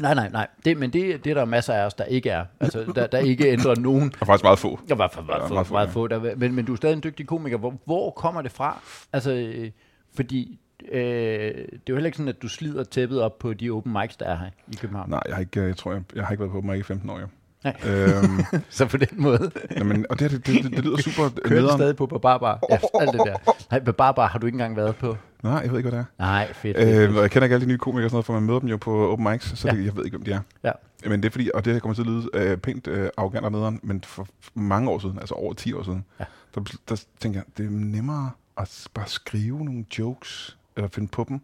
[0.00, 0.46] nej, nej, nej.
[0.64, 2.44] Det, men det, det er der masser af os, der ikke er.
[2.60, 4.80] Altså, der, der ikke ændrer nogen Og faktisk meget få.
[4.88, 5.92] Jeg var for meget, Ja, få, meget få, meget ja.
[5.92, 7.56] få der, men, men du er stadig en dygtig komiker.
[7.58, 8.80] Hvor, hvor kommer det fra?
[9.12, 9.70] Altså, øh,
[10.14, 10.60] fordi
[10.92, 13.92] øh, det er jo heller ikke sådan, at du slider tæppet op på de open
[13.92, 15.10] mics, der er her i København.
[15.10, 16.82] Nej, jeg har ikke, øh, jeg tror, jeg, jeg har ikke været på mig i
[16.82, 17.26] 15 år, jo.
[17.64, 17.76] Nej.
[17.86, 21.78] Øhm, Så på den måde jamen, og det, det, det, det, lyder super kører nederen.
[21.78, 22.58] stadig på Barbar.
[22.70, 23.36] Ja, alt det der.
[23.70, 25.16] Nej, på Barbar har du ikke engang været på.
[25.42, 26.22] Nej, jeg ved ikke, hvad det er.
[26.24, 26.76] Nej, fedt.
[26.76, 27.20] fedt, Øh, fedt.
[27.22, 28.76] jeg kender ikke alle de nye komikere og sådan noget, for man møder dem jo
[28.76, 29.74] på open mics, så Ja.
[29.74, 30.40] det, jeg ved ikke, hvem de er.
[30.64, 30.72] Ja.
[31.08, 33.52] Men det er fordi, og det kommer til at lyde øh, pænt øh, arrogant og
[33.52, 36.24] nederen, men for mange år siden, altså over 10 år siden, Ja.
[36.54, 41.24] der, der tænkte jeg, det er nemmere at bare skrive nogle jokes, eller finde på
[41.28, 41.40] dem,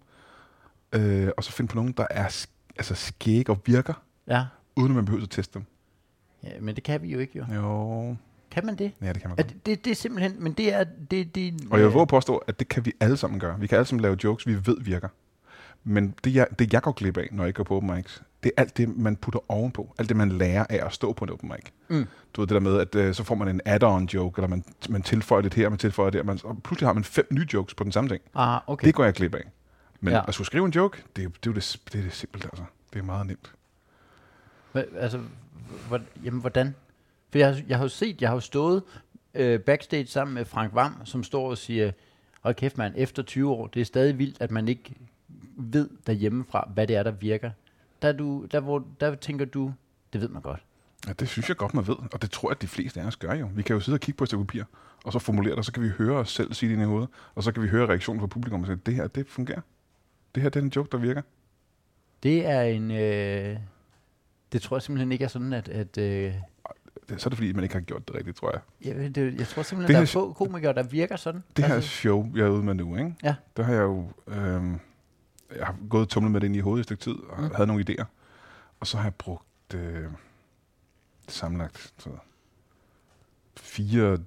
[0.92, 2.24] øh, og så finde på nogen, der er
[2.78, 3.94] altså skæg og virker,
[4.28, 4.44] Ja.
[4.76, 5.64] uden at man behøver at teste dem.
[6.44, 7.44] Ja, men det kan vi jo ikke, jo.
[7.54, 8.16] Jo,
[8.50, 8.92] Kan man det?
[9.02, 9.48] ja, det kan man godt.
[9.48, 10.84] det, det, det er simpelthen, men det er...
[11.10, 13.60] Det, det, Og jeg vil våge påstå, at det kan vi alle sammen gøre.
[13.60, 15.08] Vi kan alle sammen lave jokes, vi ved virker.
[15.84, 18.52] Men det jeg, det, jeg går glip af, når jeg går på open mics, det
[18.56, 19.94] er alt det, man putter ovenpå.
[19.98, 21.70] Alt det, man lærer af at stå på en open mic.
[21.88, 22.06] Mm.
[22.34, 24.64] Du ved det der med, at øh, så får man en add-on joke, eller man,
[24.88, 27.74] man tilføjer lidt her, man tilføjer der, man, og pludselig har man fem nye jokes
[27.74, 28.22] på den samme ting.
[28.34, 28.86] Ah, Okay.
[28.86, 29.42] Det går jeg glip af.
[30.00, 30.22] Men Ja.
[30.28, 32.44] at skulle skrive en joke, det, er det, er jo det, det er det simpelt
[32.44, 32.64] altså.
[32.92, 33.52] Det er meget nemt.
[34.72, 35.20] Hva, altså,
[36.24, 36.74] jamen, hvordan?
[37.30, 38.82] For jeg, har- jeg har jo set, jeg har jo stået
[39.34, 41.92] øh, backstage sammen med Frank Vam, som står og siger,
[42.40, 44.94] hold kæft mand, efter 20 år, det er stadig vildt, at man ikke
[45.56, 47.50] ved derhjemmefra, hvad det er, der virker.
[48.02, 49.72] Der, er du, der, hvor, der tænker du,
[50.12, 50.60] det ved man godt.
[51.06, 53.06] Ja, det synes jeg godt, man ved, og det tror jeg, at de fleste af
[53.06, 53.48] os gør jo.
[53.54, 54.64] Vi kan jo sidde og kigge på et stykke papir,
[55.04, 56.86] og så formulere det, og så kan vi høre os selv sige det ind i
[56.86, 59.60] hovedet, og så kan vi høre reaktionen fra publikum og sige, det her, det fungerer.
[60.34, 61.22] Det her, det er en joke, der virker.
[62.22, 62.90] Det er en...
[62.90, 63.56] Øh,
[64.52, 65.68] det tror jeg simpelthen ikke er sådan, at...
[65.68, 66.34] at øh,
[67.08, 68.60] Det, så er det fordi, man ikke har gjort det rigtigt, tror jeg.
[68.84, 71.42] jeg, ved det, jeg tror simpelthen, Det der er få komikere, der virker sådan.
[71.56, 73.14] Det her altså, show, jeg er ude med nu, ikke?
[73.22, 73.34] Ja.
[73.56, 74.78] der har jeg jo øhm,
[75.56, 77.42] jeg har gået og tumlet med det ind i hovedet i et stykke tid, og
[77.42, 77.50] Mm.
[77.54, 78.04] havde nogle idéer.
[78.80, 80.04] Og så har jeg brugt øh,
[81.28, 82.10] sammenlagt så,
[83.56, 84.18] fire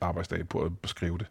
[0.00, 1.26] arbejdsdage på at skrive det.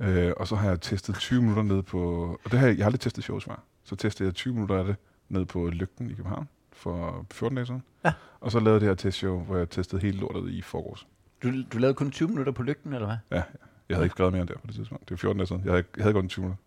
[0.00, 2.00] Øh, og så har jeg testet 20 minutter ned på...
[2.44, 3.62] Og det har jeg, jeg har aldrig testet shows før.
[3.84, 4.96] Så testede jeg 20 minutter af det
[5.28, 6.48] ned på Lygten i København
[6.80, 7.82] for 14 dage siden.
[8.04, 8.12] Ja.
[8.40, 11.06] Og så lavede jeg det her testshow, hvor jeg testede hele lortet i forgårs.
[11.42, 13.16] du, du lavede kun 20 minutter på lygten, eller hvad?
[13.30, 13.42] Ja,
[13.88, 15.08] jeg havde ikke skrevet mere end der på det tidspunkt.
[15.08, 15.64] Det var 14 dage siden.
[15.64, 16.62] Jeg havde, jeg havde gået 20 minutter.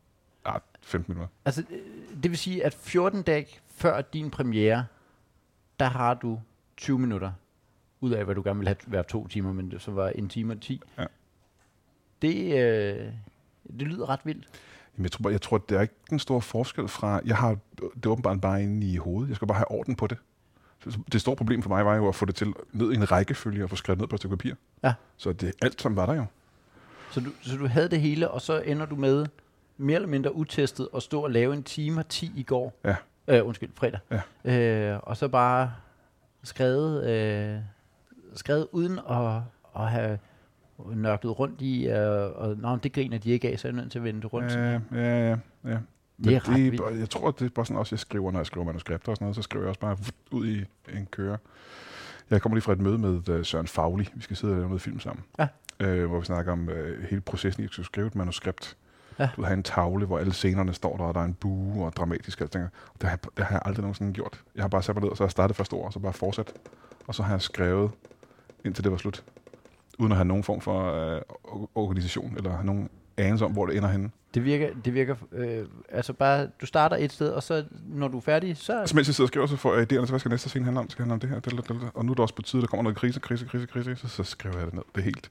[0.46, 1.34] Ah, 15 minutter.
[1.46, 4.86] Altså, øh, det vil sige, at 14 dage før din premiere,
[5.80, 6.40] der har du
[6.78, 7.32] 20 minutter,
[8.02, 10.30] ud af hvad du gerne vil have være to timer, men det så var en
[10.30, 10.82] time og 10.
[10.98, 11.06] Ja.
[12.22, 13.12] Det, øh,
[13.80, 14.50] det lyder ret vildt.
[14.98, 17.22] Jamen, jeg tror, jeg tror, det er ikke den store forskel fra...
[17.26, 17.58] Jeg har
[17.96, 19.30] det åbenbart bare inde i hovedet.
[19.30, 20.18] Jeg skal bare have orden på det.
[21.12, 23.64] Det store problem for mig var jo at få det til ned i en rækkefølge
[23.64, 24.54] og få skrevet ned på et stykke papir.
[24.84, 24.94] Ja.
[25.18, 26.26] Så det, alt som var der jo.
[27.12, 29.26] Så du, så du havde det hele, og så ender du med
[29.78, 32.80] mere eller mindre utestet at stå og lave en time og 10 i går.
[32.84, 32.96] Ja.
[33.28, 34.00] Øh, undskyld, fredag.
[34.46, 34.92] Ja.
[34.94, 35.74] Øh, og så bare
[36.44, 37.60] skrevet, øh,
[38.36, 39.42] skrevet uden at,
[39.76, 40.20] at have
[40.96, 43.92] nørklet rundt i, øh, og nå, det griner de ikke af, så er jeg nødt
[43.92, 44.52] til at vende det rundt.
[44.52, 45.38] Ja, ja, ja.
[45.66, 45.78] ja.
[46.18, 47.00] Men Det er ret vildt.
[47.00, 49.26] Jeg tror, det er bare sådan også, jeg skriver, når jeg skriver manuskripter og sådan
[49.26, 49.98] noget, så skriver jeg også bare
[50.32, 51.38] ud i en køre.
[52.30, 54.10] Jeg kommer lige fra et møde med uh, Søren Fagli.
[54.16, 55.24] Vi skal sidde og lave noget film sammen.
[55.40, 55.48] Ja.
[55.80, 58.78] Øh, hvor vi snakker om uh, hele processen i at skrive et manuskript.
[59.20, 59.30] Ja.
[59.36, 61.96] Du har en tavle, hvor alle scenerne står der, og der er en bue og
[61.96, 62.42] dramatisk.
[62.42, 62.70] Og jeg tænker,
[63.02, 64.42] det, har, det har jeg aldrig nogensinde gjort.
[64.56, 66.00] Jeg har bare sat mig ned, og så har jeg startet første ord, og så
[66.00, 66.54] bare fortsat.
[67.08, 67.92] Og så har jeg skrevet,
[68.66, 69.24] indtil det var slut.
[70.00, 70.92] Uden at have nogen form for
[71.54, 74.12] uh, organisation, eller have nogen anelse om, hvor det ender henne.
[74.34, 78.18] Det virker, det virker øh, altså bare, du starter et sted, og så når du
[78.18, 78.84] er færdig, så...
[78.86, 80.66] Så mens jeg sidder og skriver, så får jeg idéerne til, hvad skal næste scene
[80.66, 80.90] handle om?
[80.90, 81.40] Skal handle om det her?
[81.40, 81.92] Det, det, det.
[81.94, 84.08] Og nu er det også på tide, der kommer noget krise, krise, krise, krise, så,
[84.08, 84.84] så skriver jeg det ned.
[84.96, 85.30] Det er helt.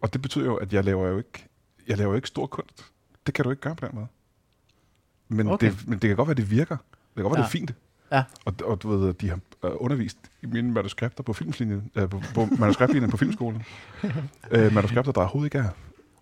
[0.00, 1.46] Og det betyder jo, at jeg laver jo ikke,
[1.88, 2.84] jeg laver jo ikke stor kunst.
[3.26, 4.06] Det kan du ikke gøre på den måde.
[5.28, 5.54] Men, Okay.
[5.68, 5.78] okay.
[5.78, 6.76] det, men det kan godt være, det virker.
[6.76, 7.42] Det kan godt være, Ja.
[7.42, 7.74] det er fint.
[8.16, 8.24] Ja.
[8.44, 12.22] Og, og du ved, de har øh, undervist i mine manuskripter på filmlinjen, øh, på,
[12.34, 13.62] på manuskriptlinjen på filmskolen.
[14.50, 15.68] øh, manuskripter, der overhovedet ikke er.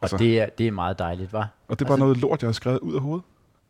[0.01, 1.49] Og det er, det er meget dejligt, var.
[1.69, 3.25] og det er bare altså- noget lort, jeg har skrevet ud af hovedet.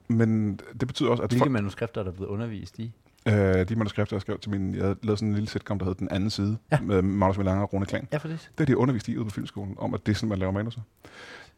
[0.08, 2.92] Men det betyder også, at Hvilke folk, manuskripter er der blevet undervist i?
[3.28, 4.74] Øh, de manuskripter, jeg skrev til min...
[4.74, 6.80] Jeg lavet sådan en lille sitcom, der hed Den Anden Side, Ja.
[6.80, 8.08] med Magnus Melanger og Rune Klan.
[8.12, 8.50] Ja, for det.
[8.58, 10.52] Det er de undervist i ude på filmskolen, om at det er sådan, man laver
[10.52, 10.80] manuser.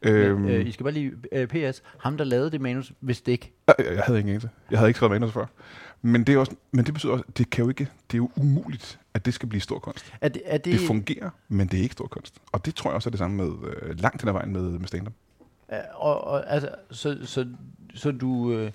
[0.01, 3.31] Øhm, Øhm, øh, I skal bare lige, øh, PS, ham der lavede det manus, vidste
[3.31, 3.51] ikke.
[3.67, 4.49] jeg, jeg havde ingen eneste.
[4.71, 5.45] Jeg havde ikke skrevet manus før.
[6.05, 8.29] Men det, er også, men det betyder også, det kan jo ikke, det er jo
[8.35, 10.13] umuligt, at det skal blive stor kunst.
[10.21, 12.35] Er det, er det, Det, fungerer, men det er ikke stor kunst.
[12.51, 13.51] Og det tror jeg også er det samme med
[13.81, 15.13] øh, langt hen ad vejen med, med stand-up.
[15.93, 17.47] og, og, altså, så, så,
[17.95, 18.71] så du, øh,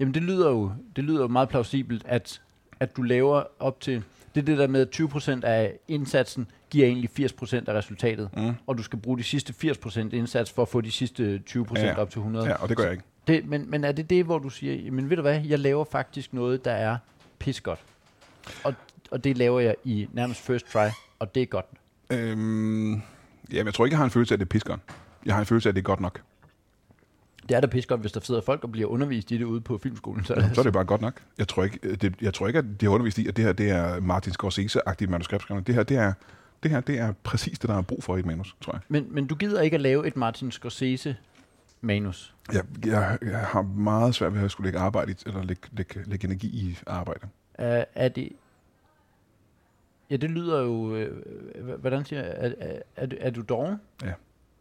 [0.00, 2.40] jamen det lyder jo, det lyder jo meget plausibelt, at,
[2.80, 4.02] at du laver op til,
[4.34, 5.00] det er det der med, at
[5.40, 8.52] 20% af indsatsen giver egentlig 80% af resultatet, Mm.
[8.66, 11.94] og du skal bruge de sidste 80% indsats for at få de sidste 20% Ja.
[11.98, 12.46] op til 100.
[12.46, 13.04] Ja, og det gør jeg ikke.
[13.26, 15.84] Det, men, men er det det, hvor du siger, men ved du hvad, jeg laver
[15.84, 16.96] faktisk noget, der er
[17.38, 17.80] pissegodt.
[18.64, 18.74] Og,
[19.10, 20.86] og det laver jeg i nærmest first try,
[21.18, 21.66] og det er godt.
[22.10, 23.02] Øhm, jamen,
[23.66, 24.80] jeg tror ikke, jeg har en følelse af, at det er piskeren.
[25.26, 26.20] Jeg har en følelse af, at det er godt nok.
[27.48, 29.78] Det er da pissegodt, hvis der sidder folk og bliver undervist i det ude på
[29.78, 30.24] filmskolen.
[30.24, 31.20] Så, Så er det bare godt nok.
[31.38, 33.44] Jeg tror ikke, øh, det, jeg tror ikke at de har undervist i, at det
[33.44, 35.66] her det er Martin Scorsese-agtigt manuskriptskrivning.
[35.66, 36.12] Det her, det er,
[36.62, 38.80] det her det er præcis det, der er brug for i et manus, tror jeg.
[38.88, 41.16] men, men du gider ikke at lave et Martin Scorsese
[41.80, 42.33] manus.
[42.52, 46.02] Jeg, jeg, jeg har meget svært ved at skulle lægge arbejde i, eller lægge, lægge,
[46.06, 47.28] lægge energi i arbejde.
[47.54, 48.32] Er, er det...
[50.10, 50.96] Ja, det lyder jo...
[50.96, 52.34] Øh, hvordan siger jeg?
[52.36, 53.76] Er, er, er, du- er du doven?
[54.02, 54.14] Jeg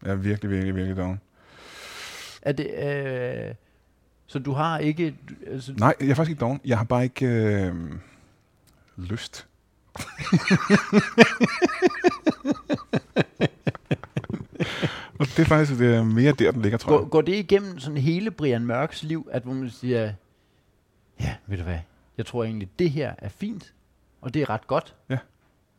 [0.05, 1.19] er virkelig, virkelig, virkelig doven.
[2.41, 2.73] Er det...
[3.49, 3.55] Øh,
[4.27, 5.15] så du har ikke...
[5.47, 6.61] Altså, Nej, jeg er faktisk ikke doven.
[6.65, 7.75] Jeg har bare ikke øh,
[8.97, 9.47] lyst.
[15.23, 17.09] Og det er faktisk det er mere der, den ligger, tror går, jeg.
[17.09, 20.13] går det igennem sådan hele Brian Mørks liv, at hvor man siger,
[21.19, 21.79] ja, ved du hvad,
[22.17, 23.73] jeg tror egentlig, det her er fint,
[24.21, 24.95] og det er ret godt.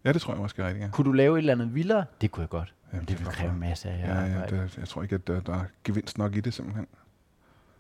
[0.05, 0.91] Ja, det tror jeg måske rigtigt, ja.
[0.91, 2.05] Kunne du lave et eller andet vildere?
[2.21, 2.75] Det kunne jeg godt.
[2.91, 3.59] Men Jamen, det vil kræve være.
[3.59, 6.41] masser af Ja, ja, det, jeg tror ikke, at der, der er gevinst nok i
[6.41, 6.87] det simpelthen.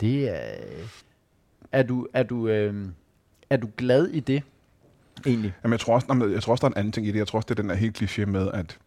[0.01, 0.55] Det er...
[1.73, 2.89] Er du, er du, øh,
[3.51, 4.43] er du glad i det,
[5.27, 5.55] egentlig?
[5.65, 7.19] Jamen, jeg tror, også, jamen, jeg tror også, der er en anden ting i det.
[7.19, 8.79] Jeg tror også, det er den der helt kliché med, at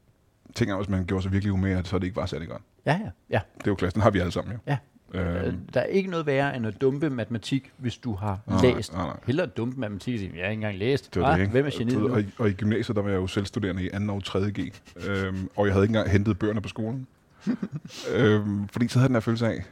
[0.55, 2.61] ting er, hvis man gjorde sig virkelig umage, så er det ikke bare særlig godt.
[2.85, 3.09] Ja, ja.
[3.29, 3.39] ja.
[3.57, 4.59] Det er jo klasse, den har vi alle sammen jo.
[4.67, 4.77] Ja.
[5.13, 8.61] Øhm, Øh, der er ikke noget værre end at dumpe matematik, hvis du har nej,
[8.61, 8.93] læst.
[8.93, 9.17] Nej, nej.
[9.25, 11.13] Hellere dumpe matematik og sige, jeg har ikke engang læst.
[11.13, 11.51] Det var det, ikke?
[11.51, 14.13] Hvem er geniet og, i- og i gymnasiet, der var jeg jo selvstuderende i 2.
[14.13, 14.39] og 3.
[14.51, 14.73] G.
[15.07, 17.07] Øhm, og jeg havde ikke engang hentet bøgerne på skolen.
[18.15, 19.63] øhm, fordi så havde den her følelse af,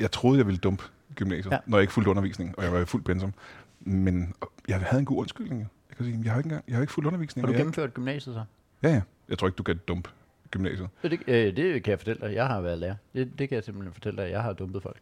[0.00, 0.82] jeg troede, jeg ville dumpe
[1.14, 1.58] gymnasiet, Ja.
[1.66, 3.32] når jeg ikke fulgte undervisning, og jeg var i fuld pensum.
[3.80, 4.34] Men
[4.68, 5.60] jeg havde en god undskyldning.
[5.90, 7.46] Jeg kan sige, jeg har ikke, engang, jeg har ikke fuld undervisning.
[7.46, 8.42] Har du gennemført gymnasiet så?
[8.84, 9.00] Ja, ja.
[9.28, 10.10] Jeg tror ikke, du kan dumpe
[10.50, 10.88] gymnasiet.
[11.02, 12.34] Det, øh, det kan jeg fortælle dig.
[12.34, 12.94] Jeg har været lærer.
[13.14, 14.30] Det, det kan jeg simpelthen fortælle dig.
[14.30, 14.96] Jeg har dumpet folk.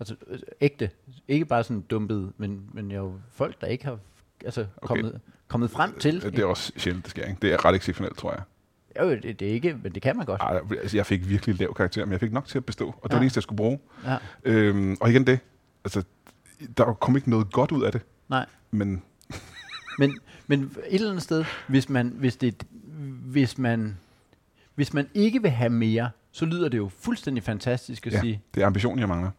[0.00, 0.90] Altså øh, ægte.
[1.28, 3.98] Ikke bare sådan dumpet, men, men jo folk, der ikke har
[4.44, 4.86] altså, Okay.
[4.86, 6.22] kommet, kommet frem til.
[6.22, 7.24] Det er også sjældent, det sker.
[7.24, 7.38] Ikke?
[7.42, 8.42] Det er ret exceptionelt, tror jeg.
[9.00, 10.40] Jo, det, det er ikke, men det kan man godt.
[10.40, 12.86] Ej, altså, jeg fik virkelig lav karakter, men jeg fik nok til at bestå.
[12.88, 13.14] Og det Ja.
[13.14, 13.78] var det eneste, jeg skulle bruge.
[14.04, 14.16] Ja.
[14.44, 15.38] Øhm, og igen det,
[15.84, 16.02] altså,
[16.76, 18.00] der kom ikke noget godt ud af det.
[18.28, 18.46] Nej.
[18.70, 19.02] Men
[19.98, 22.64] Men, men et eller andet sted, hvis man, hvis det,
[23.24, 23.98] hvis man,
[24.74, 28.20] hvis man ikke vil have mere, så lyder det jo fuldstændig fantastisk at Ja.
[28.20, 28.42] sige.
[28.54, 29.30] det er ambitionen, jeg mangler.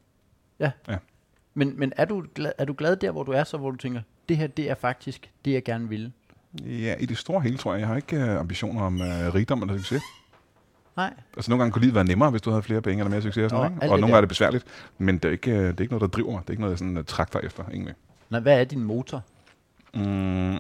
[1.54, 3.78] Men, men er, du glad, er du glad der, hvor du er, så hvor du
[3.78, 6.12] tænker, det her, det er faktisk det, jeg gerne vil?
[6.66, 7.80] Ja, i det store hele, tror jeg.
[7.80, 10.02] Jeg har ikke uh, ambitioner om uh, rigdom eller succes.
[10.98, 11.14] Nej.
[11.38, 13.44] Altså nogle gange kunne livet være nemmere, hvis du havde flere penge eller mere succes.
[13.44, 13.84] Og, sådan, Nå, ikke?
[13.84, 14.66] og nogle gange er det besværligt.
[14.98, 16.42] Men det er, ikke, øh, det er ikke noget, der driver mig.
[16.42, 17.94] Det er ikke noget, jeg sådan, uh, trakter efter, egentlig.
[18.30, 19.24] Nej, hvad er din motor?
[19.94, 20.56] Mm,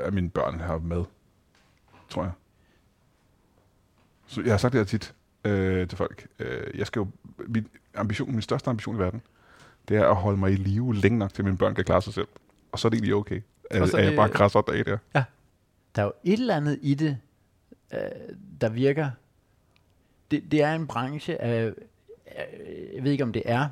[0.00, 1.04] at mine børn har med,
[2.08, 2.32] tror jeg.
[4.26, 5.14] Så jeg har sagt det her tit
[5.44, 6.26] øh, til folk.
[6.38, 7.08] Øh, jeg skal jo,
[7.46, 9.22] min, ambition, min største ambition i verden,
[9.88, 12.14] det er at holde mig i live længe nok, til mine børn kan klare sig
[12.14, 12.28] selv.
[12.72, 13.40] Og så er det egentlig okay.
[13.70, 14.98] At, at er jeg bare krasser dag der.
[15.96, 17.18] Der er jo et eller andet i det,
[17.92, 17.98] øh,
[18.60, 19.10] der virker.
[20.30, 21.72] Det, det er en branche af,
[22.26, 22.46] af,
[22.94, 23.68] jeg ved ikke om det er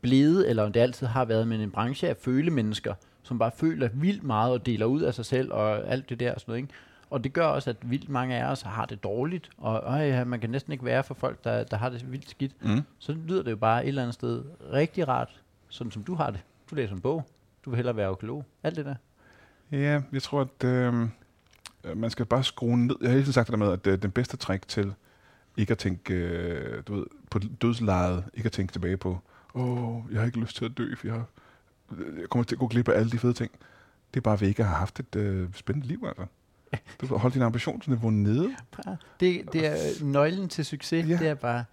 [0.00, 3.88] blevet, eller om det altid har været, men en branche af følemennesker, som bare føler
[3.92, 6.62] vildt meget og deler ud af sig selv og alt det der og sådan noget.
[6.62, 6.74] Ikke?
[7.10, 10.40] Og det gør også, at vildt mange af os har det dårligt, og øh, man
[10.40, 12.64] kan næsten ikke være for folk, der, der har det vildt skidt.
[12.64, 12.82] Mm.
[12.98, 16.30] Så lyder det jo bare et eller andet sted rigtig rart, sådan som du har
[16.30, 16.40] det.
[16.70, 17.26] Du læser en bog,
[17.64, 18.94] du vil hellere være økolog, alt det der.
[19.72, 21.08] Ja, jeg tror, at øh,
[21.96, 22.96] man skal bare skrue ned.
[23.00, 24.94] Jeg har hele tiden sagt det der med, at øh, den bedste trick til
[25.56, 29.18] ikke at tænke, øh, du ved, på dødslejet, ikke at tænke tilbage på,
[29.54, 31.24] åh, jeg har ikke lyst til at dø, for jeg, har,
[32.20, 33.50] jeg kommer til at gå glip af alle de fede ting.
[34.14, 36.26] Det er bare, at vi ikke har haft et øh, spændende liv, altså.
[37.00, 38.56] Du vil holde din ambitionsniveau nede.
[39.20, 41.16] Det, det er nøglen til succes, Ja.
[41.16, 41.64] det er bare,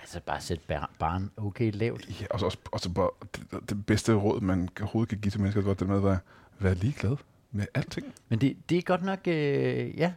[0.00, 2.20] altså bare sætte bar- barn okay lavt.
[2.20, 5.40] Ja, og så også, også bare, det, det, bedste råd, man overhovedet kan give til
[5.40, 6.18] mennesker, det var det med at være,
[6.58, 7.16] være ligeglad
[7.52, 8.06] med alting.
[8.28, 10.12] Men det, det er godt nok, øh, ja,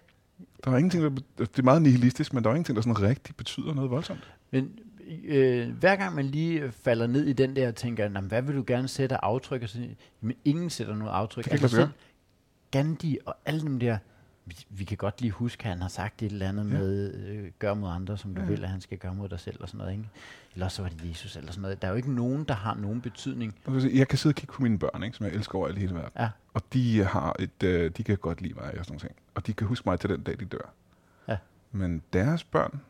[0.66, 3.36] Der er ingenting, der, det er meget nihilistisk, men der er ingenting, der sådan rigtig
[3.36, 4.34] betyder noget voldsomt.
[4.52, 4.80] Men
[5.26, 8.28] øh, hver gang man lige øh, falder ned i den der og tænker, "Nå, men
[8.28, 9.64] hvad vil du gerne sætte af aftryk?
[9.64, 11.44] Og sådan, jamen ingen sætter noget aftryk.
[11.44, 11.90] Det kan lade sig selv
[12.72, 13.98] Gandhi og alle dem der,
[14.46, 16.78] vi, vi kan godt lige huske, at han har sagt et eller andet Ja.
[16.78, 18.48] med, øh, gør mod andre, som du Ja.
[18.48, 19.92] vil, at han skal gøre mod dig selv og sådan noget.
[19.92, 20.06] Ikke?
[20.54, 21.82] Eller så var det Jesus eller sådan noget.
[21.82, 23.56] Der er jo ikke nogen, der har nogen betydning.
[23.94, 25.94] Jeg kan sidde og kigge på mine børn, ikke, som jeg elsker over i hele
[25.96, 26.12] verden.
[26.20, 26.30] Ja.
[26.54, 29.12] Og de har et, øh, de kan godt lide mig og sådan nogle ting.
[29.36, 30.74] Og de kan huske mig til den dag, de dør.
[31.28, 31.38] Ja.
[31.72, 32.82] Men deres børn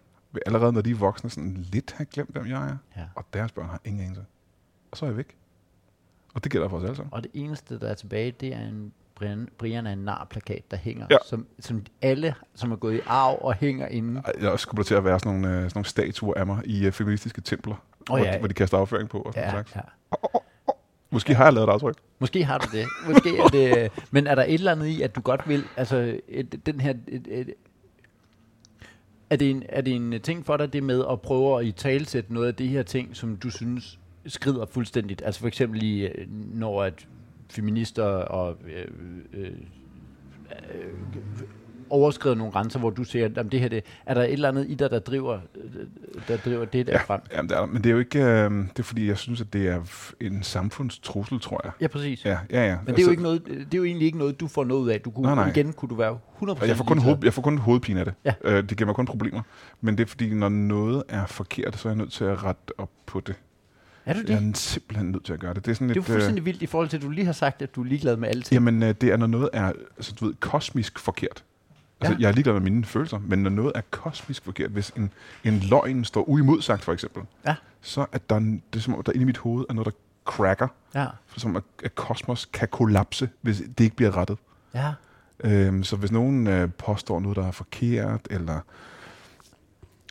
[0.45, 2.77] allerede, når de er voksne, sådan lidt have glemt, hvem jeg er.
[2.97, 3.03] Ja.
[3.15, 4.25] Og deres børn har ingen anelse.
[4.91, 5.35] Og så er jeg væk.
[6.33, 7.13] Og det gælder for os alle sammen.
[7.13, 10.77] Og det eneste, der er tilbage, det er en Brian, Brian er en nar-plakat, der
[10.77, 11.17] hænger, Ja.
[11.25, 14.21] som, som alle, som er gået i arv og hænger inde.
[14.41, 16.93] Jeg kommer til at være sådan nogle, øh, sådan nogle statuer af mig i uh,
[16.93, 18.33] feministiske templer, Åh, hvor, ja.
[18.33, 19.75] de, hvor de kaster afføring på og sådan Ja, ja, slags.
[19.75, 19.81] ja.
[21.09, 21.95] Måske har jeg lavet et aftryk.
[22.19, 22.85] Måske har du det.
[23.07, 23.91] Måske er det.
[24.11, 26.93] Men er der et eller andet i, at du godt vil, altså et, den her,
[27.07, 27.53] et, et,
[29.29, 31.71] er, det en, er det en ting for dig, det med at prøve at i
[31.71, 35.21] talsætte noget af de her ting, som du synes skrider fuldstændigt?
[35.25, 37.07] Altså for eksempel i, øh, når at
[37.49, 38.87] feminister og øh,
[39.33, 39.51] øh,
[40.73, 40.93] øh,
[41.89, 44.65] overskrider nogle grænser, hvor du siger, at det her, det, er der et eller andet
[44.69, 45.85] i dig, der driver, øh,
[46.27, 47.01] der driver det der Ja.
[47.01, 47.21] frem?
[47.33, 47.67] Jamen, det er, der.
[47.67, 49.81] men det er jo ikke, øh, det er fordi, jeg synes, at det er
[50.21, 51.71] en samfundstrussel, tror jeg.
[51.81, 52.25] Ja, præcis.
[52.25, 52.77] Ja, ja, ja.
[52.85, 54.81] Men det er, jo ikke noget, det er jo egentlig ikke noget, du får noget
[54.81, 55.01] ud af.
[55.01, 55.49] Du kunne, Nej, nej.
[55.49, 58.13] Igen kunne du være 100% Jeg får, kun hoved, jeg får kun hovedpine af det.
[58.25, 58.33] Ja.
[58.43, 59.41] Øh, det giver mig kun problemer.
[59.81, 62.79] Men det er fordi, når noget er forkert, så er jeg nødt til at rette
[62.79, 63.35] op på det.
[64.05, 64.29] Er du det?
[64.29, 65.65] Jeg er simpelthen nødt til at gøre det.
[65.65, 67.09] Det er sådan Det er jo lidt, øh, fuldstændig vildt i forhold til, at du
[67.09, 68.53] lige har sagt, at du er ligeglad med alting.
[68.53, 71.43] Jamen, øh, det er, når noget er altså, du ved, kosmisk forkert.
[72.01, 72.21] Altså, Ja.
[72.21, 75.11] Jeg er ligeglad med mine følelser, men når noget er kosmisk forkert, hvis en,
[75.43, 77.55] en løgn står uimodsagt for eksempel, Ja.
[77.81, 79.91] så er der, det er som om, der inde i mit hoved er noget, der
[80.25, 81.05] cracker, Ja,
[81.37, 84.37] som at, at kosmos kan kollapse, hvis det ikke bliver rettet.
[84.73, 84.93] ja.
[85.43, 88.59] Øhm, så hvis nogen øh, påstår noget, der er forkert, eller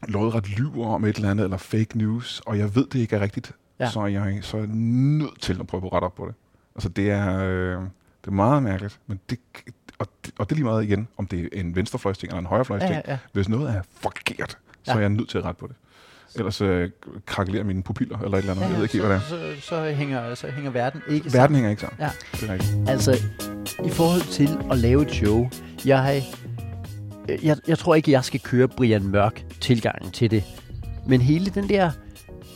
[0.08, 3.20] lodret lyver om et eller andet, eller fake news, og jeg ved, det ikke er
[3.20, 3.90] rigtigt, ja.
[3.90, 6.34] så, er jeg, så er jeg nødt til at prøve at rette op på det.
[6.74, 7.80] Altså det er, øh,
[8.20, 9.38] det er meget mærkeligt, men det,
[10.04, 12.46] og, det, og det er lige meget igen, om det er en venstrefløjsting eller en
[12.46, 12.92] højrefløjsting.
[12.94, 13.18] ja, ja.
[13.32, 14.50] Hvis noget er forkert,
[14.82, 14.96] så Ja.
[14.96, 15.76] er jeg nødt til at rette på det.
[16.36, 16.90] Ellers øh,
[17.26, 18.68] krakelerer mine pupiller eller et eller andet.
[18.68, 21.30] jeg ved ikke hvad det så, så, så, hænger, så hænger verden ikke er.
[21.30, 21.40] sammen.
[21.42, 22.00] Verden hænger ikke sammen.
[22.00, 22.10] Ja.
[22.32, 22.88] Det er rigtigt.
[22.90, 23.12] Altså,
[23.84, 25.48] i forhold til at lave et show,
[25.84, 26.22] jeg,
[27.42, 30.44] jeg, jeg tror ikke, jeg skal køre Brian Mørk tilgangen til det.
[31.06, 31.90] Men hele den der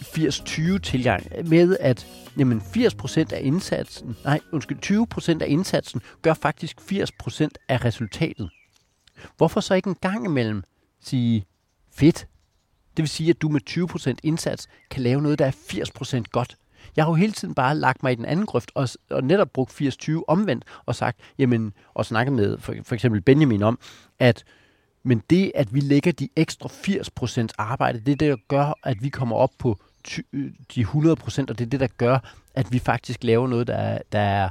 [0.09, 2.07] 80-20 tilgang med, at
[2.39, 8.51] jamen 80% af indsatsen, nej, undskyld, 20% af indsatsen gør faktisk 80% af resultatet.
[9.37, 10.63] Hvorfor så ikke en gang imellem
[11.01, 11.47] sige,
[11.95, 12.27] fedt,
[12.97, 16.57] det vil sige, at du med 20% indsats kan lave noget, der er 80% godt.
[16.97, 19.51] Jeg har jo hele tiden bare lagt mig i den anden grøft og, og netop
[19.53, 23.79] brugt 80-20 omvendt og sagt, jamen, og snakket med for, for eksempel Benjamin om,
[24.19, 24.45] at
[25.03, 29.03] men det, at vi lægger de ekstra 80% arbejde, det er det, der gør, at
[29.03, 29.79] vi kommer op på
[30.75, 32.19] de 100%, og det er det, der gør,
[32.55, 34.51] at vi faktisk laver noget, der er, der er,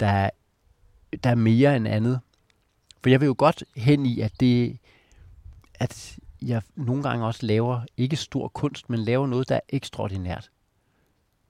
[0.00, 0.30] der er,
[1.24, 2.20] der er mere end andet.
[3.02, 4.78] For jeg vil jo godt hen i, at det,
[5.74, 10.50] at jeg nogle gange også laver, ikke stor kunst, men laver noget, der er ekstraordinært.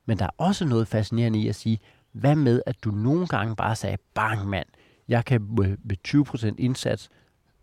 [0.07, 1.78] Men der er også noget fascinerende i at sige,
[2.12, 4.66] hvad med, at du nogle gange bare sagde, bang mand,
[5.09, 7.11] jeg kan med, med 20% indsats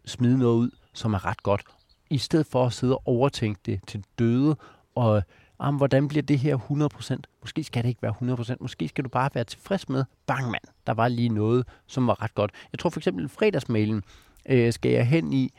[0.06, 1.64] smide noget ud, som er ret godt,
[2.10, 4.56] i stedet for at sidde og overtænke det til døde,
[4.96, 5.24] og
[5.62, 7.16] om, hvordan bliver det her 100%?
[7.42, 10.64] Måske skal det ikke være 100%, måske skal du bare være tilfreds med, bang mand,
[10.88, 12.52] der var lige noget, som var ret godt.
[12.72, 14.04] Jeg tror for eksempel, fredagsmailen
[14.50, 15.54] øh, skal jeg hen i,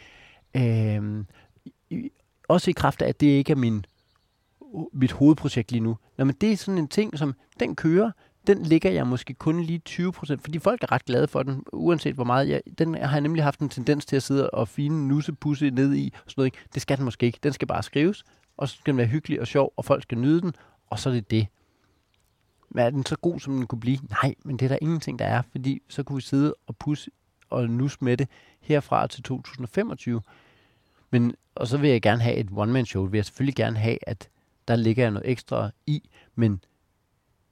[0.56, 1.24] øh,
[1.90, 2.10] i,
[2.48, 3.84] også i kraft af, at det ikke er min,
[4.92, 5.96] mit hovedprojekt lige nu.
[6.18, 8.10] Nå, men det er sådan en ting, som den kører,
[8.46, 11.62] den ligger jeg måske kun lige 20 procent, fordi folk er ret glade for den,
[11.72, 12.48] uanset hvor meget.
[12.48, 15.94] Jeg, den har jeg nemlig haft en tendens til at sidde og fine nussepusse ned
[15.94, 16.12] i.
[16.14, 16.58] Og sådan noget, ikke?
[16.74, 17.38] Det skal den måske ikke.
[17.42, 18.24] Den skal bare skrives,
[18.56, 20.52] og så skal den være hyggelig og sjov, og folk skal nyde den,
[20.90, 21.46] og så er det det.
[22.70, 23.98] Men er den så god, som den kunne blive?
[24.22, 27.10] Nej, men det er der ingenting, der er, fordi så kunne vi sidde og pusse
[27.50, 28.28] og nus med det
[28.60, 30.22] herfra til 2025.
[31.10, 33.06] Men, og så vil jeg gerne have et one-man-show.
[33.06, 34.28] Vil jeg selvfølgelig gerne have, at
[34.68, 36.64] der ligger noget ekstra i, men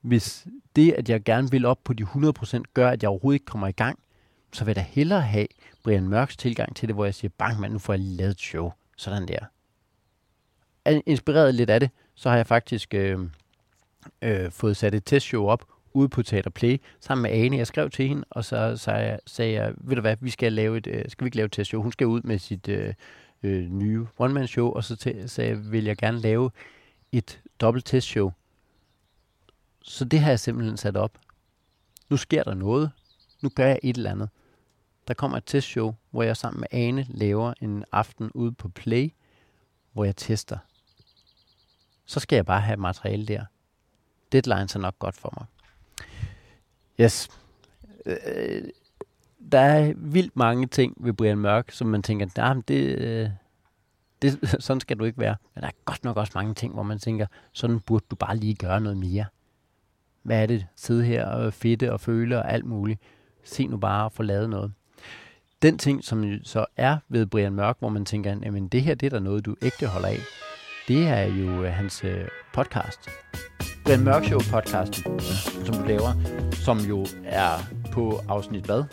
[0.01, 0.47] hvis
[0.77, 3.67] det, at jeg gerne vil op på de 100%, gør, at jeg overhovedet ikke kommer
[3.67, 3.99] i gang,
[4.53, 5.47] så vil jeg da hellere have
[5.83, 8.31] Brian Mørks tilgang til det, hvor jeg siger, bang mand, nu får jeg lige lavet
[8.31, 8.73] et show.
[8.97, 9.39] Sådan der.
[11.07, 13.19] Inspireret lidt af det, så har jeg faktisk øh,
[14.23, 17.57] øh, fået sat et testshow op ude på Teater Play sammen med Ane.
[17.57, 20.53] Jeg skrev til hende, og så sagde jeg, sagde jeg ved du hvad, vi skal,
[20.53, 21.83] lave et, øh, skal vi ikke lave et testshow?
[21.83, 22.95] Hun skal ud med sit øh,
[23.43, 26.51] øh, nye one-man-show, og så t- sagde jeg, vil jeg gerne lave
[27.13, 28.33] et dobbelt testshow.
[29.83, 31.19] Så det har jeg simpelthen sat op.
[32.09, 32.91] Nu sker der noget.
[33.43, 34.29] Nu gør jeg et eller andet.
[35.09, 39.13] Der kommer et testshow, hvor jeg sammen med Ane laver en aften ude på Play,
[39.93, 40.59] hvor jeg tester.
[42.11, 43.45] Så skal jeg bare have materiale der.
[44.33, 45.47] Deadlines er nok godt for mig.
[47.01, 47.29] Yes.
[48.07, 48.63] Øh,
[49.53, 53.31] der er vildt mange ting ved Brian Mørk, som man tænker, nah, det, øh,
[54.23, 55.37] det, sådan skal du ikke være.
[55.55, 58.37] Men der er godt nok også mange ting, hvor man tænker, sådan burde du bare
[58.37, 59.25] lige gøre noget mere.
[60.23, 60.67] Hvad er det?
[60.77, 63.01] Sidde her og fedte og føle og alt muligt.
[63.45, 64.73] Se nu bare og få lavet noget.
[65.63, 69.07] Den ting, som så er ved Brian Mørk, hvor man tænker, jamen det her, det
[69.07, 70.19] er der noget, du ægte holder af.
[70.91, 72.25] Det er jo øh, hans øh,
[72.55, 73.09] podcast.
[73.85, 75.21] Brian Mørk Show podcasten,
[75.65, 76.13] som du laver,
[76.53, 77.51] som jo er
[77.93, 78.85] på afsnit hvad?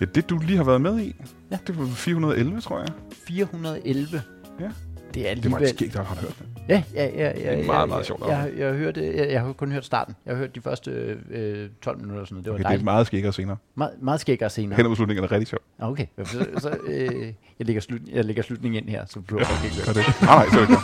[0.00, 1.16] Ja, det du lige har været med i,
[1.50, 1.58] Ja.
[1.66, 2.88] det var 411, tror jeg.
[3.28, 4.22] 411.
[4.60, 4.70] Ja.
[5.14, 5.62] Det er Det var alligevel...
[5.62, 6.46] ikke skægt, at har hørt det.
[6.68, 7.10] Ja, ja, ja.
[7.14, 9.52] ja, er ja meget, ja, meget sjovt Jeg, jeg, jeg, har hørt, jeg, jeg har
[9.52, 10.14] kun hørt starten.
[10.26, 10.90] Jeg har hørt de første
[11.30, 12.44] øh, 12 minutter og sådan noget.
[12.44, 12.84] Det var Okay, det er dejligt.
[12.84, 13.56] meget skæggere senere.
[13.74, 14.76] Meget, meget skæggere senere.
[14.76, 15.62] Hen ad slutningen er det rigtig sjovt.
[15.78, 17.26] Ah, Okay, så, så øh,
[17.58, 19.96] jeg, lægger slut, jeg lægger slutningen ind her, så du ja, ikke det.
[20.22, 20.82] Nej, nej, så er det ikke.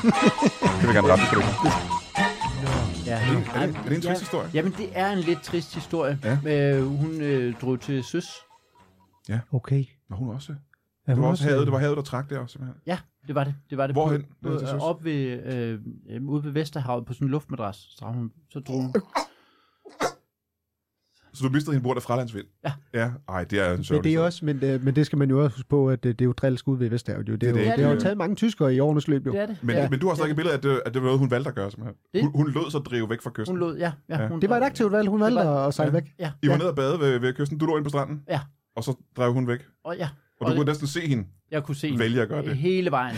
[0.62, 1.76] Det vil jeg gerne rette, det skal du ikke.
[3.06, 4.50] Ja, Er det, er det, er det en ja, trist historie?
[4.54, 6.18] Jamen, det er en lidt trist historie.
[6.44, 6.74] Ja.
[6.76, 8.26] Øh, hun øh, drog til søs.
[9.52, 9.84] Okay.
[10.10, 10.52] Var hun også?
[10.52, 10.56] Er
[11.06, 12.80] Det hun var også havet, øh, det var havet, der trak der også, simpelthen.
[12.86, 12.98] Ja,
[13.28, 13.54] det var det.
[13.70, 14.22] det, var det Hvorhen?
[14.42, 14.68] På, på, søs?
[14.80, 15.78] op ved, øh,
[16.10, 17.76] øh, ude ved Vesterhavet på sådan en luftmadras.
[17.76, 18.94] Så, hun, så drog hun.
[21.32, 22.46] Så du mistede hende bord af fralandsvind?
[22.64, 22.72] Ja.
[22.94, 24.26] Ja, ej, det er en Men sørgelig det, er historie.
[24.26, 26.26] også, men, det, men det skal man jo også huske på, at det, det er
[26.26, 27.28] jo drilsk ud ved Vesthavet.
[27.28, 27.36] Jo.
[27.36, 27.76] Det, er Det er jo, det.
[27.78, 29.26] det har jo taget mange tyskere i årenes løb.
[29.26, 29.32] Jo.
[29.32, 29.58] Det er det.
[29.62, 29.88] Men, ja.
[29.90, 31.48] men du har stadig et billede af, at det, at det var noget, hun valgte
[31.48, 31.96] at gøre, simpelthen.
[32.14, 33.52] Det- Hun, hun lod sig drive væk fra kysten.
[33.56, 33.92] Hun lod, ja.
[34.08, 34.28] ja, Ja.
[34.28, 35.08] Hun, Det var et aktivt valg.
[35.08, 36.00] Hun valgte var- at sejle Ja.
[36.00, 36.14] væk.
[36.18, 38.22] Ja, I var ja, nede og bade ved, ved kysten, du lå inde på stranden,
[38.28, 38.40] ja.
[38.76, 39.60] og så drev hun væk.
[39.84, 40.08] Og ja.
[40.40, 42.56] Og du Og- kunne næsten se hende Jeg kunne se hende vælge at gøre det.
[42.56, 43.16] hele vejen.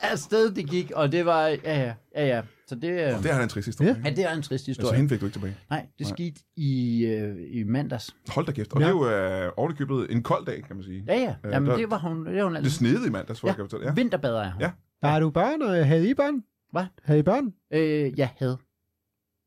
[0.00, 2.42] Afsted det gik, og det var, ja ja, ja ja.
[2.66, 3.90] Så det, øh, Det er en trist historie.
[4.04, 4.08] Ja.
[4.10, 4.96] ja, det er en trist Altså, historie.
[4.96, 5.56] hende fik du ikke tilbage.
[5.70, 6.14] Nej, det Nej.
[6.16, 8.16] skete i, øh, i mandags.
[8.28, 8.72] Hold da kæft.
[8.72, 8.86] Og Ja.
[8.86, 8.96] det er
[9.40, 11.04] jo øh, ovenikøbet en kold dag, kan man sige.
[11.08, 12.70] Ja ja, Ja, Jamen, der- det var hun, det var hun Det altid.
[12.70, 13.50] snede i mandags, for Ja.
[13.50, 13.86] jeg kan fortælle.
[13.86, 13.92] Ja.
[13.94, 14.60] Vinterbader er hun.
[14.62, 14.70] Ja.
[15.02, 16.44] Har du børn, og havde I børn?
[16.72, 16.84] Hvad?
[17.04, 17.52] Havde I børn?
[17.72, 18.58] Øh, jeg havde.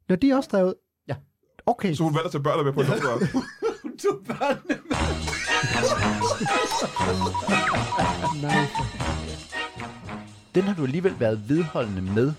[0.10, 0.74] Når de er også drevet?
[1.08, 1.16] Ja.
[1.66, 1.94] Okay.
[1.94, 3.22] Så hun valgte at tage børnene med på en lufthavn.
[4.04, 4.98] Tog børnene med.
[8.42, 8.66] Nej.
[10.56, 12.34] Den har du alligevel været vedholdende med.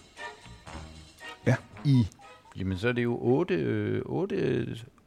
[1.46, 1.56] Ja.
[1.84, 2.06] I,
[2.56, 4.66] jamen så er det jo 8, øh, 8,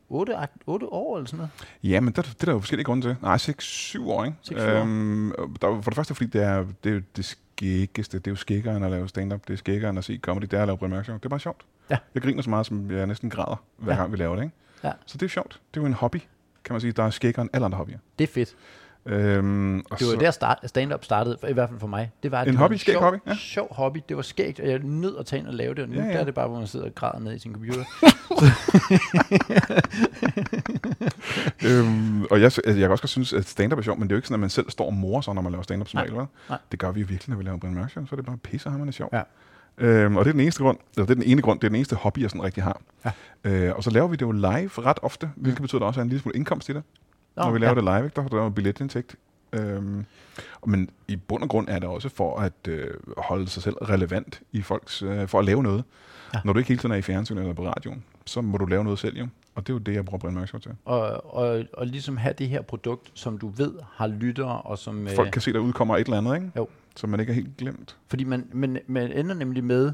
[0.10, 0.34] 8,
[0.66, 1.52] 8 år eller sådan noget.
[1.84, 3.16] Ja, men det, det er der jo forskellige grunde til.
[3.22, 4.38] Nej, 6-7 år, ikke?
[4.42, 4.82] Seks, syv år.
[4.82, 5.32] Øhm,
[5.62, 8.20] der, er for det første, fordi det er, det er det skæggeste.
[8.20, 9.48] Det er jo skæggere end at lave stand-up.
[9.48, 10.44] Det er skæggere end at se comedy.
[10.46, 11.18] Det er at lave Brian Mørk Show.
[11.18, 11.62] Det er bare sjovt.
[11.90, 11.98] Ja.
[12.14, 14.00] Jeg griner så meget, som jeg næsten græder, hver Ja.
[14.00, 14.56] gang vi laver det, ikke?
[14.84, 14.92] Ja.
[15.06, 15.60] Så det er sjovt.
[15.74, 16.18] Det er jo en hobby,
[16.66, 16.92] kan man sige.
[16.92, 17.98] Der er skæggere end alle andre hobbyer.
[18.20, 18.56] Det er fedt.
[19.08, 22.12] Øhm, og Det var så, der start, stand-up startede, i hvert fald for mig.
[22.24, 23.36] Det var, En det hobby, var skæg sjov, hobby, ja.
[23.36, 25.90] Sjov hobby, det var skægt, og jeg nød at tage ind og lave det, og
[25.90, 27.54] nu Ja, ja, der er det bare, hvor man sidder og græder ned i sin
[27.54, 27.84] computer.
[31.68, 34.14] øhm, og jeg, altså, jeg kan også godt synes, at stand-up er sjovt, men det
[34.14, 35.88] er jo ikke sådan, at man selv står og morer sig, når man laver stand-up
[35.88, 36.26] som regel.
[36.72, 38.06] Det gør vi jo virkelig, når vi laver Brian Mørk Show.
[38.06, 39.14] Så er det bare pissehammerende sjovt.
[39.14, 39.22] Ja.
[39.78, 41.70] Øhm, og det er den eneste grund, eller det er den ene grund, det er
[41.70, 42.82] den eneste hobby, jeg sådan rigtig har.
[43.06, 43.12] Ja.
[43.44, 46.00] Øh, og så laver vi det jo live ret ofte, hvilket betyder, at der også
[46.00, 46.84] er en lille smule indkomst i det.
[47.36, 47.76] Nå, når vi laver ja.
[47.76, 48.16] det live, ikke?
[48.16, 49.16] der er der jo billetindtægt.
[49.54, 50.06] Øhm,
[50.66, 54.42] men i bund og grund er det også for at øh, holde sig selv relevant
[54.52, 55.84] i folks, øh, for at lave noget.
[56.34, 56.40] Ja.
[56.46, 58.84] Når du ikke hele tiden er i fjernsyn eller på radioen, så må du lave
[58.84, 59.28] noget selv jo.
[59.56, 60.72] Og det er jo det, jeg bruger Brian Mørk Show til.
[60.86, 65.08] Og, og, og ligesom have det her produkt, som du ved har lyttere, og som...
[65.16, 66.52] Folk øh, kan se, der udkommer et eller andet, ikke?
[66.56, 66.68] Jo.
[66.96, 67.98] Så man ikke er helt glemt.
[68.08, 69.94] Fordi man, man, man ender nemlig med,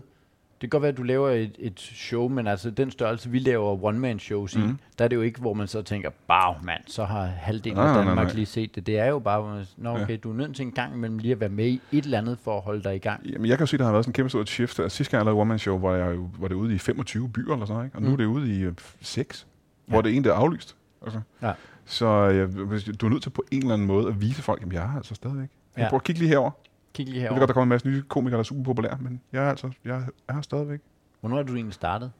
[0.62, 3.40] det kan godt være, at du laver et, et show, men altså den størrelse, vi
[3.40, 4.62] laver one-man-shows mm.
[4.64, 4.78] i, Mhm.
[5.00, 7.86] der er det jo ikke, hvor man så tænker, bav mand, så har halvdelen Nej,
[7.86, 8.36] af nej, nej, Danmark nej.
[8.36, 8.88] lige set det.
[8.88, 10.04] Det er jo bare, hvor man, Nå, Ja.
[10.04, 12.18] okay, du er nødt til en gang imellem lige at være med i et eller
[12.18, 13.26] andet for at holde dig i gang.
[13.30, 14.80] Jamen, jeg kan jo sige, at der har været sådan en kæmpe stort shift.
[14.80, 17.30] Altså, sidste gang jeg lavede One Man Show, var, jeg var det ude i 25
[17.30, 17.98] byer eller sådan noget, ikke?
[17.98, 18.14] Og nu Mm.
[18.14, 19.48] er det ude i øh, 6,
[19.88, 19.92] Ja.
[19.92, 20.76] hvor det ene der er aflyst.
[21.04, 21.20] Altså.
[21.42, 21.52] Ja.
[21.86, 24.64] Så øh, hvis du er nødt til på en eller anden måde at vise folk,
[24.64, 25.50] at jeg er altså stadigvæk.
[25.78, 25.90] Ja.
[25.90, 26.52] prøver at kigge lige herover.
[26.94, 27.40] Kig lige Jeg ved herover.
[27.40, 29.72] godt, der kommer en masse nye komikere, der er super populære, men jeg er altså,
[29.86, 30.80] jeg er her stadigvæk.
[31.20, 32.12] Hvornår er du egentlig startet?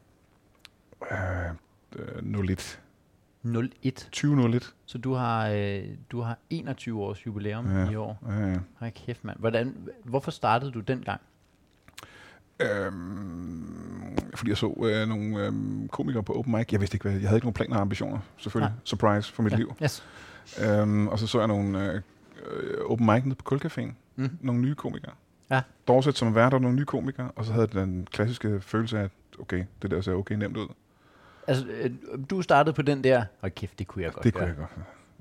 [1.10, 1.18] Øh,
[1.96, 2.80] øh, 01.
[3.82, 3.94] 01.
[4.12, 4.74] 2001.
[4.86, 7.90] Så du har, øh, du har 21 års jubilæum Ja.
[7.90, 8.18] i år.
[8.28, 8.58] Ja, ja.
[8.78, 9.38] Hold kæft, mand.
[9.38, 11.20] Hvordan, hvorfor startede du dengang?
[12.60, 16.66] Øhm, fordi jeg så øh, nogle øhm, komikere på open mic.
[16.72, 18.70] Jeg vidste ikke, hvad, jeg havde ikke nogen planer og ambitioner, selvfølgelig.
[18.72, 18.80] Nej.
[18.84, 19.56] Surprise for mit ja.
[19.56, 19.74] liv.
[19.82, 20.04] Yes.
[20.64, 22.00] Øhm, og så så jeg nogle øh,
[22.52, 23.92] øh, open mic nede på Kulcaféen.
[24.16, 24.30] Mm.
[24.40, 25.12] Nogle nye komikere.
[25.50, 25.62] Ja.
[25.88, 29.10] Dorset som vært, der nogle nye komikere, og så havde den klassiske følelse af, at
[29.38, 30.68] okay, det der ser okay nemt ud.
[31.46, 31.90] Altså, øh,
[32.30, 34.42] du startede på den der, hold kæft, det kunne jeg godt det gøre.
[34.42, 34.68] kunne jeg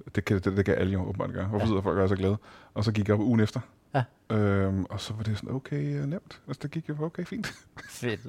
[0.05, 0.15] godt.
[0.15, 1.45] Det kan, det, det kan alle jo åbenbart gøre.
[1.47, 1.63] Hvorfor Ja.
[1.63, 1.67] ja.
[1.67, 2.37] sidder folk og er så glade?
[2.73, 3.59] Og så gik jeg op ugen efter.
[3.95, 4.03] Ja.
[4.35, 6.41] Øhm, og så var det sådan, okay, øh, nemt.
[6.47, 7.53] Altså, det gik jo okay, fint.
[7.89, 8.19] Fedt.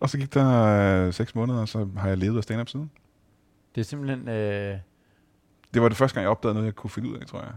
[0.00, 2.90] og så gik der øh, seks måneder, og så har jeg levet af stand-up siden.
[3.74, 4.28] Det er simpelthen...
[4.28, 4.78] Øh,
[5.74, 7.52] Det var det første gang, jeg opdagede noget, jeg kunne finde ud af, tror jeg.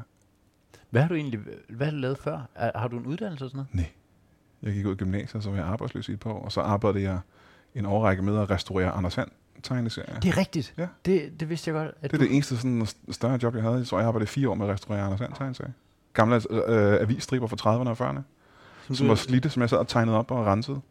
[0.95, 1.39] Hvad har du egentlig
[1.69, 2.39] hvad har du lavet før?
[2.55, 3.87] Er, har du en uddannelse og sådan noget?
[4.63, 6.61] Jeg gik ud af gymnasiet, så var jeg arbejdsløs i et par år, og så
[6.61, 7.19] arbejdede jeg
[7.75, 9.29] en årrække med at restaurere Anders Hand
[9.63, 10.19] tegneserier.
[10.19, 10.73] Det er rigtigt.
[10.77, 10.87] Ja.
[11.05, 11.87] Det, det vidste jeg godt.
[11.87, 13.75] At Det er du, det eneste sådan, st- større job, jeg havde.
[13.75, 15.71] Jeg tror, jeg arbejdede fire år med at restaurere Anders Hand tegneserier.
[16.13, 18.19] Gamle øh, avisstriber fra 30'erne og 40'erne,
[18.87, 20.81] som som du, var slidte, som jeg sad og tegnede op og rensede.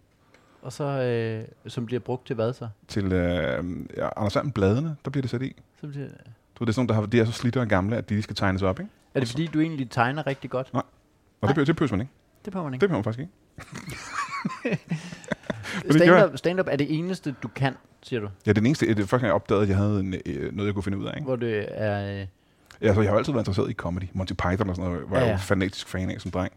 [0.62, 2.68] Og så, øh, som bliver brugt til hvad så?
[2.88, 3.64] Til øh,
[3.96, 5.62] ja, Anders Hand bladene, der bliver det sat i.
[5.80, 6.07] så bliver,
[6.59, 8.09] Du ved, det er sådan nogle, der har, de er så slidte og gamle, at
[8.09, 8.90] de skal tegnes op, ikke?
[9.14, 10.66] Er det fordi, du egentlig tegner rigtig godt?
[10.72, 10.82] Og Nej.
[11.48, 12.12] det, behøver- det behøver man ikke.
[12.44, 12.88] Det behøver man Det ikke.
[12.88, 13.32] behøver man faktisk ikke.
[15.86, 18.26] det Stand-up, stand-up er det eneste, du kan, siger du?
[18.26, 20.14] Ja, det er den eneste, det er første gang, jeg opdagede, at jeg havde en,
[20.26, 21.12] øh, noget, jeg kunne finde ud af.
[21.16, 21.24] Ikke?
[21.24, 22.20] Hvor det er...
[22.20, 22.26] Øh,
[22.80, 24.04] Ja, altså, jeg har altid været interesseret i comedy.
[24.12, 25.32] Monty Python og sådan noget, var Ja, jeg ja.
[25.32, 26.52] jo fanatisk fan af som dreng.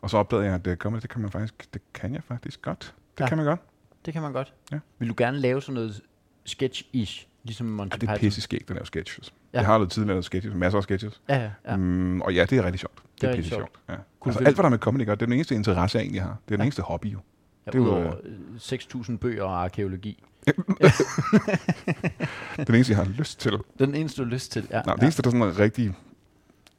[0.00, 2.62] Og så opdagede jeg, at uh, comedy, det kan man faktisk, det kan jeg faktisk
[2.62, 2.94] godt.
[3.18, 3.28] Det Ja.
[3.28, 3.60] kan man godt.
[4.04, 4.52] det kan man godt.
[4.72, 4.78] Ja.
[4.98, 6.00] Vil du gerne lave sådan noget
[6.48, 9.32] sketch-ish, ligesom Monty Ja, det er pisse skægt at lave sketches.
[9.52, 9.58] Ja.
[9.58, 11.20] Jeg har lavet tidligere lavet sketches, masser af sketches.
[11.28, 11.76] Ja, ja.
[11.76, 12.94] Mm, og ja, det er rigtig sjovt.
[12.96, 13.70] Det, Det er pisse sjovt.
[13.88, 13.94] Ja.
[14.20, 16.02] Kunne Altså, alt, hvad der er med comedy gør, det er den eneste interesse, jeg
[16.02, 16.28] egentlig har.
[16.48, 16.64] Det er den Ja.
[16.64, 17.18] eneste hobby, jo.
[17.66, 20.24] ja det er jo, Udover øh, 6.000 bøger og arkeologi.
[22.66, 23.52] Den eneste, jeg har lyst til.
[23.78, 24.66] Den eneste, du har lyst til.
[24.70, 25.06] Ja, Nej, det ja.
[25.06, 25.94] eneste, der sådan er rigtig...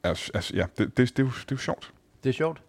[0.02, 1.92] Altså, altså, ja, det, det, det, er jo, det er jo sjovt.
[2.24, 2.62] Det er sjovt.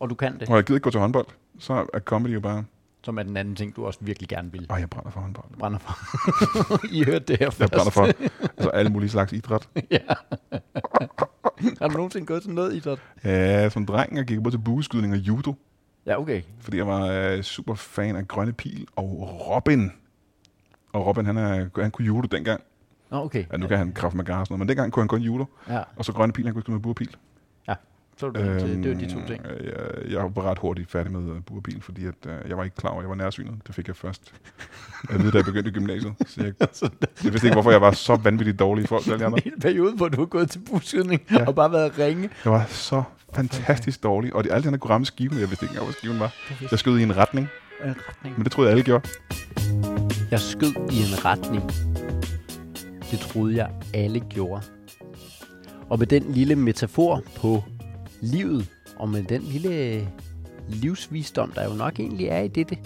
[0.00, 1.26] Og du kan det, Og jeg gider ikke gå til håndbold,
[1.58, 2.64] så er comedy jo bare...
[3.04, 4.66] som er den anden ting, du også virkelig gerne vil.
[4.70, 5.58] Åh, jeg brænder for håndbold.
[5.58, 6.86] Brænder for.
[6.96, 7.60] I hørte det her først.
[7.60, 8.04] Jeg brænder for
[8.42, 9.68] altså, alle mulige slags idræt.
[9.90, 9.98] ja.
[11.78, 12.98] har du nogensinde gået til noget idræt?
[13.24, 15.54] Ja, som dreng, jeg gik både til bueskydning og judo,
[16.06, 16.42] Ja, okay.
[16.60, 19.04] fordi jeg var øh, super fan af Grønne Pil og
[19.48, 19.92] Robin.
[20.92, 22.62] Og Robin, han, er, han kunne judo dengang.
[23.10, 23.44] Nå, okay.
[23.52, 25.44] Ja, nu kan han kraft med og noget, men dengang kunne han kun judo.
[25.68, 27.16] Ja, Og så Grønne Pil, han kunne skyde med burpil.
[28.20, 29.46] Så var det, øhm, det var de to ting.
[29.46, 32.64] øh, Jeg, jeg var ret hurtigt færdig med øh, burpil, fordi at, øh, jeg var
[32.64, 33.54] ikke klar over, jeg var nærsynet.
[33.66, 34.32] Det fik jeg først
[35.10, 36.12] at vide, da jeg begyndte i gymnasiet.
[36.26, 36.52] Så jeg,
[37.24, 39.38] jeg vidste ikke, hvorfor jeg var så vanvittigt dårlig i forhold til alle andre.
[39.54, 41.38] En periode, hvor du har gået til buskydning Ja.
[41.38, 41.46] ja.
[41.46, 42.30] og bare været ringe.
[42.44, 43.02] Jeg var så
[43.34, 45.92] fantastisk dårlig, og de, alle de andre kunne ramme skiven, jeg vidste ikke engang, hvor
[45.92, 46.34] skiven var.
[46.70, 47.48] Jeg skød i en retning,
[47.84, 48.34] En retning.
[48.36, 49.08] men det troede jeg alle gjorde.
[50.30, 51.62] Jeg skød i en retning.
[53.10, 54.62] Det troede jeg alle gjorde.
[55.88, 57.64] Og med den lille metafor på
[58.20, 60.08] livet, og med den lille
[60.68, 62.78] livsvisdom, der jo nok egentlig er i dette,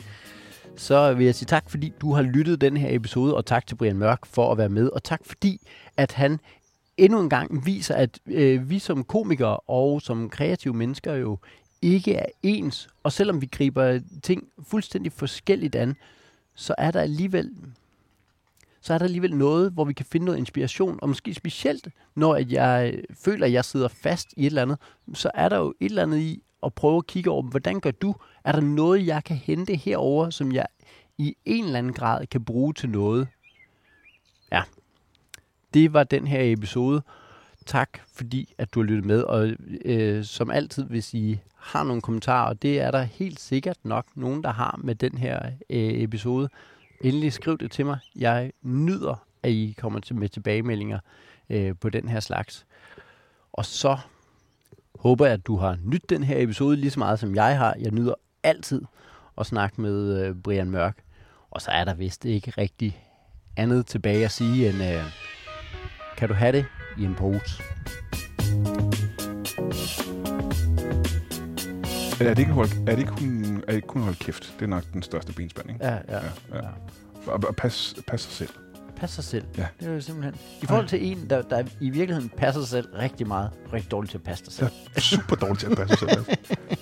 [0.77, 3.75] så vil jeg sige tak, fordi du har lyttet den her episode, og tak til
[3.75, 5.61] Brian Mørk for at være med, og tak fordi,
[5.97, 6.41] at han
[6.97, 11.39] endnu en gang viser, at øh, vi som komikere og som kreative mennesker jo
[11.83, 15.97] ikke er ens, og selvom vi griber ting fuldstændig forskelligt an,
[16.55, 17.51] så er der alligevel
[18.85, 22.35] så er der alligevel noget, hvor vi kan finde noget inspiration, og måske specielt, når
[22.35, 24.79] at jeg føler, at jeg sidder fast i et eller andet,
[25.15, 27.91] så er der jo et eller andet i at prøve at kigge over, hvordan gør
[27.91, 28.15] du?
[28.45, 30.67] Er der noget, jeg kan hente herover, som jeg
[31.19, 33.29] i en eller anden grad kan bruge til noget?
[34.53, 34.63] Ja,
[35.75, 37.03] det var den her episode.
[37.67, 39.53] Tak fordi, at du har lyttet med, og
[39.85, 44.07] øh, som altid, hvis I har nogle kommentarer, og det er der helt sikkert nok
[44.15, 46.49] nogen, der har med den her øh, episode,
[47.01, 47.99] endelig skriv det til mig.
[48.17, 50.99] Jeg nyder, at I kommer til med tilbagemeldinger
[51.51, 52.67] øh, på den her slags.
[53.53, 53.99] Og så
[54.99, 57.75] håber jeg, at du har nydt den her episode lige så meget, som jeg har.
[57.81, 58.83] Jeg nyder altid
[59.39, 60.99] at snakke med øh, Brian Mørk.
[61.51, 63.03] Og så er der vist ikke rigtig
[63.57, 65.05] andet tilbage at sige, end øh,
[66.17, 66.67] kan du have det
[66.99, 67.63] i en pose?
[72.21, 74.55] Er det ikke, hold, er det ikke, kun, er det ikke kun holde kæft?
[74.59, 75.79] Det er nok den største benspænding.
[75.81, 76.19] Ja, ja, Ja,
[76.53, 76.57] ja.
[76.57, 76.61] ja.
[77.27, 78.49] Og, og pas, pas sig selv.
[78.97, 79.45] Pas sig selv.
[79.59, 79.67] Ja.
[79.81, 80.35] Det er jo simpelthen...
[80.63, 84.11] I forhold til en, der, der i virkeligheden passer sig selv rigtig meget, rigtig dårligt
[84.11, 84.71] til at passe sig selv.
[84.97, 86.25] er super dårlig til at passe sig selv.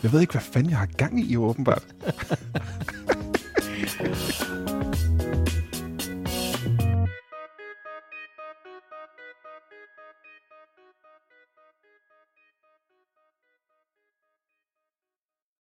[0.03, 1.83] Jeg ved ikke, hvad fanden jeg har gang i, åbenbart.